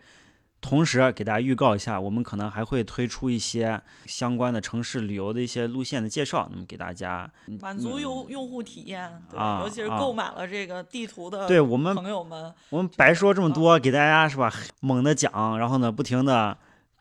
[0.61, 7.29] 同时给大家预告一下，我们可能还会推出一些相关的城市旅游的一些路线的介绍，那么给大家。
[7.61, 14.51] 满足用用户体验，对，啊尤其是啊购买了这个地图的对我们朋友们，我们白说这么多，给大家是吧，
[14.81, 16.57] 猛的讲，然后呢，不停的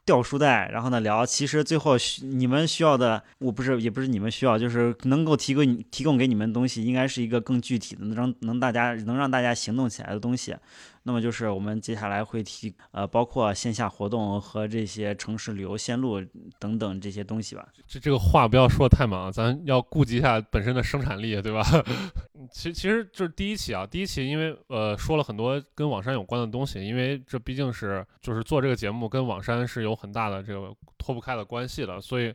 [0.08, 1.26] 掉书袋，然后呢聊。
[1.26, 10.56] 其实最后你们需要的，我不是也不是你们需要，就是能够提供你提供给你们的东西，应该是一个更具体的，能让能大家能让大家行动起来的东西。
[11.08, 16.20] 那么就是我们接下来会提呃，包括线下活动和这些城市旅游线路
[16.58, 17.66] 等等这些东西吧。
[17.86, 21.62] 这这个话不要说得太满，咱要顾及一下本身的生产力，对吧？
[22.52, 32.34] 其其实就是第一期啊，第一期因为呃说了很多跟网山有关的东西，因为这毕竟是就是做这个节目跟网山是有很大的这个脱不开的关系的，所以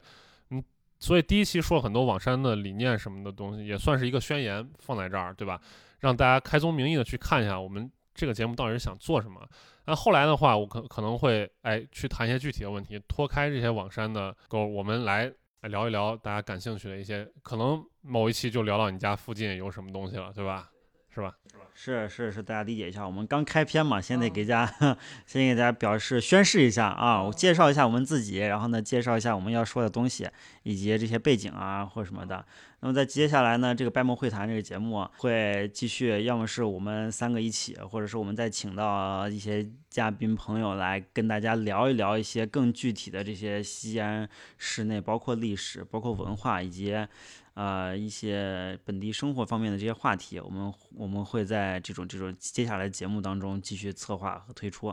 [0.50, 0.64] 嗯，
[0.98, 5.62] 所以第一期说了很多网山的理念什么的东西，也算是一个宣言放在这儿，对吧？
[6.00, 9.42] 让大家开宗明义的去看一下我们这个节目到底是想做什么。
[9.86, 15.32] 那后来的话，我可可能会哎去谈一些具体的问题，脱开这些网山的沟，我们来
[15.64, 20.70] 聊一聊大家感兴趣的一些，可能某一期就聊到你家附近有什么东西了，对吧？
[21.14, 21.36] 是吧？
[21.76, 24.98] 是是是，大家理解一下，我们刚开篇嘛，先得给大家，
[25.28, 30.30] 先给大家表示宣誓一下啊，我介绍一下我们自己，然后呢，介绍一下我们要说的东西，
[30.64, 32.46] 以及这些背景啊或者什么的。
[32.84, 44.28] 那么在接下来呢，这个掰膜会谈这个节目会继续，要么是我们三个一起，或者是我们再请到一些嘉宾朋友来跟大家聊一聊一些更具体的这些西安
[44.58, 46.94] 市内，包括历史、包括文化以及。
[47.56, 54.92] 呃，一些本地生活方面的这些话题，我们我们会在这种这种接下来节目当中继续策划和推出。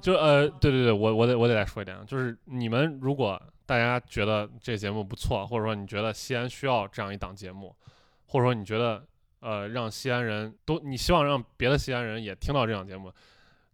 [0.00, 7.74] 就呃，对对对，我我得我得再说一点，就是你们如果大家觉得这节目不错，或者说你觉得西安需要这样一档节目，
[8.26, 9.04] 或者说你觉得
[9.40, 13.12] 呃让西安人都你希望让别的西安人也听到这档节目，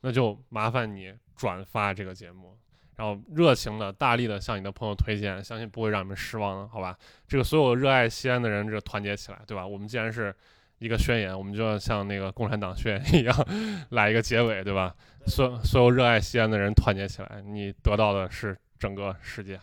[0.00, 2.58] 那就麻烦你转发这个节目。
[2.94, 6.96] 然后热情的、大力的向你的朋友推荐，相信不会让你们失望的，好吧？
[7.26, 9.66] 这个所有热爱西安的人，这个团结起来，对吧？
[9.66, 10.32] 我们既然是
[10.78, 13.34] 一个宣言，我们就要像那个共产党宣言一样
[13.90, 14.94] 来一个结尾，对吧？
[15.26, 19.58] 所所有热爱西安的人团结起来，你得到的是整个世界。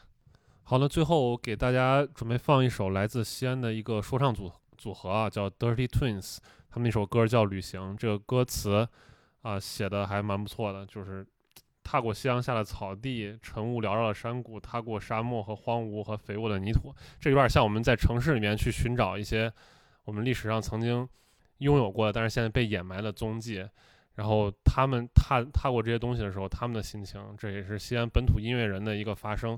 [0.70, 6.38] 好了，最后给大家准备放一首来自西安的一个说唱组组合啊，叫 Dirty Twins，
[6.70, 8.88] 他们那首歌叫《旅行》，这个歌词
[9.42, 11.26] 啊写的还蛮不错的，就是。
[11.82, 19.52] 踏过夕阳下的草地，晨雾缭绕的山谷，踏过沙漠和荒芜和肥沃的泥土，这有点像我们在城市里面去寻找一些
[20.06, 21.10] 我们历史上曾经
[21.58, 23.68] 拥有过的，但是现在被掩埋的踪迹。
[24.14, 29.58] 然后他们踏踏过这些东西的时候，他们的心情，这也是西安本土音乐人的一个发声。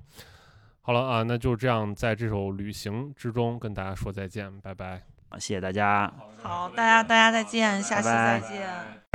[0.84, 5.02] 好了啊，那就这样，在这首旅行之中跟大家说再见，拜拜。
[5.34, 6.12] 谢谢大家。
[6.42, 9.11] 好，大家大家再见，下期再见。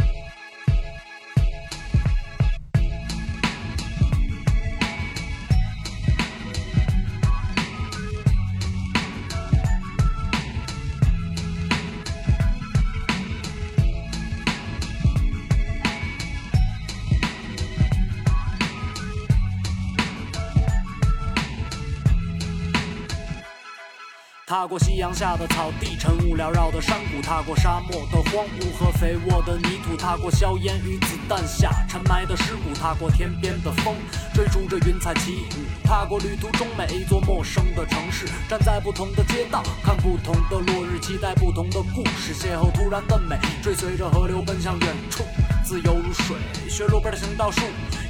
[24.48, 33.96] 踏过夕阳下的草地，晨雾缭绕的山谷，踏过沙漠的荒芜和肥沃的泥土，踏过硝烟与子弹下沉埋的尸骨，踏过天边的风，
[34.32, 45.24] 追逐着云彩起舞，踏过旅途中每一座陌生的城市，站在不同的街道，看不同的落日，期待不同的故事，邂逅突然的美，追随着河流奔向远处，
[45.64, 46.36] 自由如水，
[46.70, 47.62] 学路边的行道树。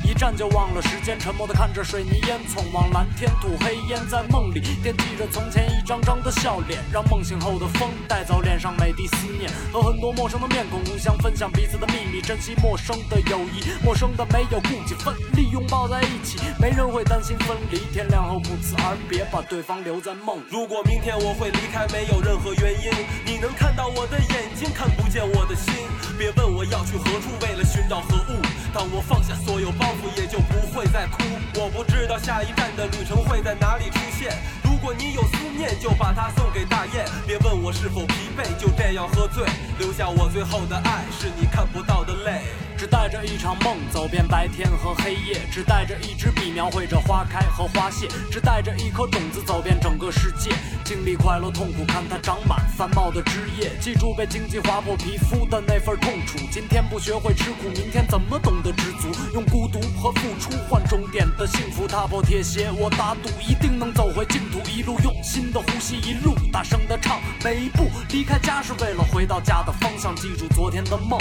[0.07, 20.41] 一站就忘了时间，沉默地看着水泥烟囱往蓝天吐黑烟，在梦里惦记着从前一张张的笑脸，让梦醒后的风带走脸上美的思念，和很多陌生的面孔互相分享彼此的秘密，珍惜陌生的友谊，陌生的没有顾忌，奋力拥抱在一起，没人会担心分离，天亮后不辞而别，把对方留在梦。
[20.49, 22.93] 如果明天我会离开，没有任何原因，
[23.27, 25.75] 你能看到我的眼睛，看不见我的心，
[26.17, 28.39] 别问我要去何处，为了寻找何物。
[28.73, 31.23] 当我放下所有包也就不会再哭。
[31.55, 34.33] 我不知道下一站的旅程会在哪里出现。
[34.63, 37.05] 如果你有思念，就把它送给大雁。
[37.27, 39.45] 别问我是否疲惫，就这样喝醉，
[39.79, 42.43] 留下我最后的爱，是你看不到的泪。
[42.77, 50.51] 只带着一场梦，走遍白天和黑夜；只带着一支笔，描绘着花开和花谢；只带着一颗种子，走遍整个世界。
[50.85, 53.73] 经历快乐痛苦，看它长满繁茂的枝叶。
[53.81, 56.39] 记住被荆棘划破皮肤的那份痛楚。
[56.51, 59.09] 今天不学会吃苦，明天怎么懂得知足？
[59.33, 61.89] 用孤独和付出换终点的幸福。
[61.89, 64.61] 踏破铁鞋，我打赌一定能走回净土。
[64.71, 67.21] 一路用心的呼吸，一路大声的唱。
[67.43, 70.15] 每一步离开家是为了回到家的方向。
[70.15, 71.19] 记住昨天的梦。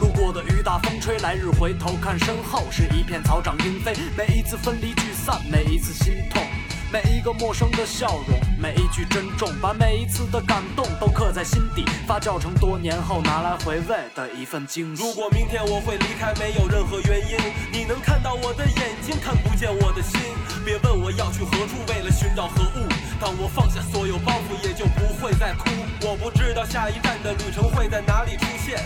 [0.00, 3.94] 路过的雨打风风吹，来日回头看身后是一片草长莺飞。
[4.14, 6.42] 每一次分离聚散，每一次心痛，
[6.92, 15.02] 每一个陌生的笑容，每一句珍重，把每一次的感动都刻在心底，发酵成多年后拿来回味的一份惊喜。
[15.02, 17.38] 如果明天我会离开，没有任何原因，
[17.72, 20.20] 你能看到我的眼睛，看不见我的心。
[20.62, 22.86] 别问我要去何处，为了寻找何物。
[23.18, 25.70] 当我放下所有包袱，也就不会再哭。
[26.02, 28.78] 我不知道下一站的旅程会在哪里出现。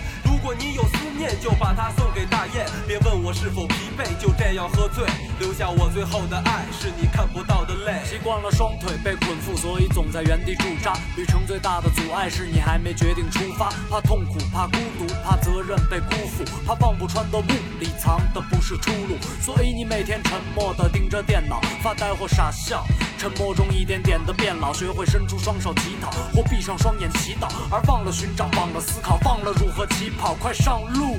[0.46, 2.64] 如果你有思念，就把它送给大雁。
[2.86, 5.04] 别问我是否疲惫，就这样喝醉，
[5.40, 8.00] 留下我最后的爱，是你看不到的泪。
[8.04, 10.92] 习惯了双腿被捆缚，所以总在原地驻扎。
[11.16, 17.46] 旅程最大的阻碍是你还没决定出发，怕痛苦，怕孤独，怕责任被辜负，怕望不穿的雾
[17.80, 19.16] 里藏的不是出路。
[19.40, 22.86] 所以你每天沉默地盯着电脑，发呆或傻笑。
[23.18, 31.16] 沉默中一点点的变老，学会伸出双手乞讨，或闭上双眼祈祷，而忘了寻找，忘了思考，忘了如何起跑，快上路！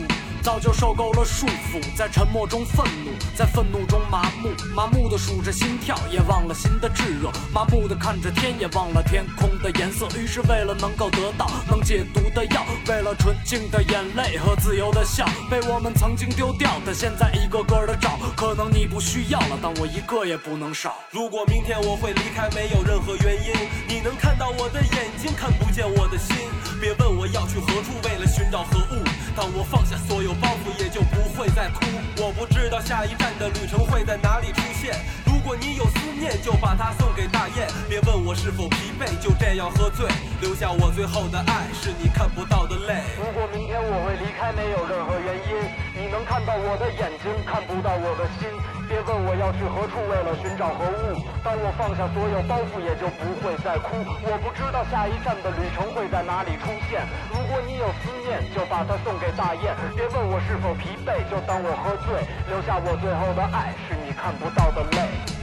[0.47, 10.07] 早就受够了束缚，在沉默中愤怒，在愤怒中麻木，麻木的数着心跳，也忘了心的炙热，麻木的看着天，也忘了天空的颜色。
[10.17, 18.17] 于是为了能够得到能解毒的药，为了纯净的眼泪和自由的笑，被我们曾经丢掉的，现在一个个的找。
[18.37, 20.95] 可能你不需要了，但我一个也不能少。
[21.11, 23.53] 如果明天我会离开，没有任何原因，
[23.85, 26.37] 你能看到我的眼睛，看不见我的心。
[26.79, 29.03] 别问我要去何处，为了寻找何物。
[29.37, 31.85] 当我放下所有包袱，也就不会再哭。
[32.17, 34.97] 我不知道下一站的旅程会在哪里出现。
[35.27, 37.67] 如果你有思念，就把它送给大雁。
[37.87, 40.09] 别问我是否疲惫，就这样喝醉，
[40.41, 43.03] 留下我最后的爱，是你看不到的泪。
[43.15, 45.69] 如果明天我会离开，没有任何原因，
[46.07, 48.47] 你能看到我的眼睛，看不到我的心。
[48.87, 51.19] 别问我要去何处，为了寻找何物。
[51.43, 53.91] 当我放下所有包袱，也就不会再哭。
[54.23, 57.03] 我不知道下一站的旅程会在哪里出现。
[57.27, 59.75] 如果你有思念，就把它送给大雁。
[59.99, 65.36] 别问我是否疲惫，就当我喝醉，留下我最后的爱，是你看不到的泪。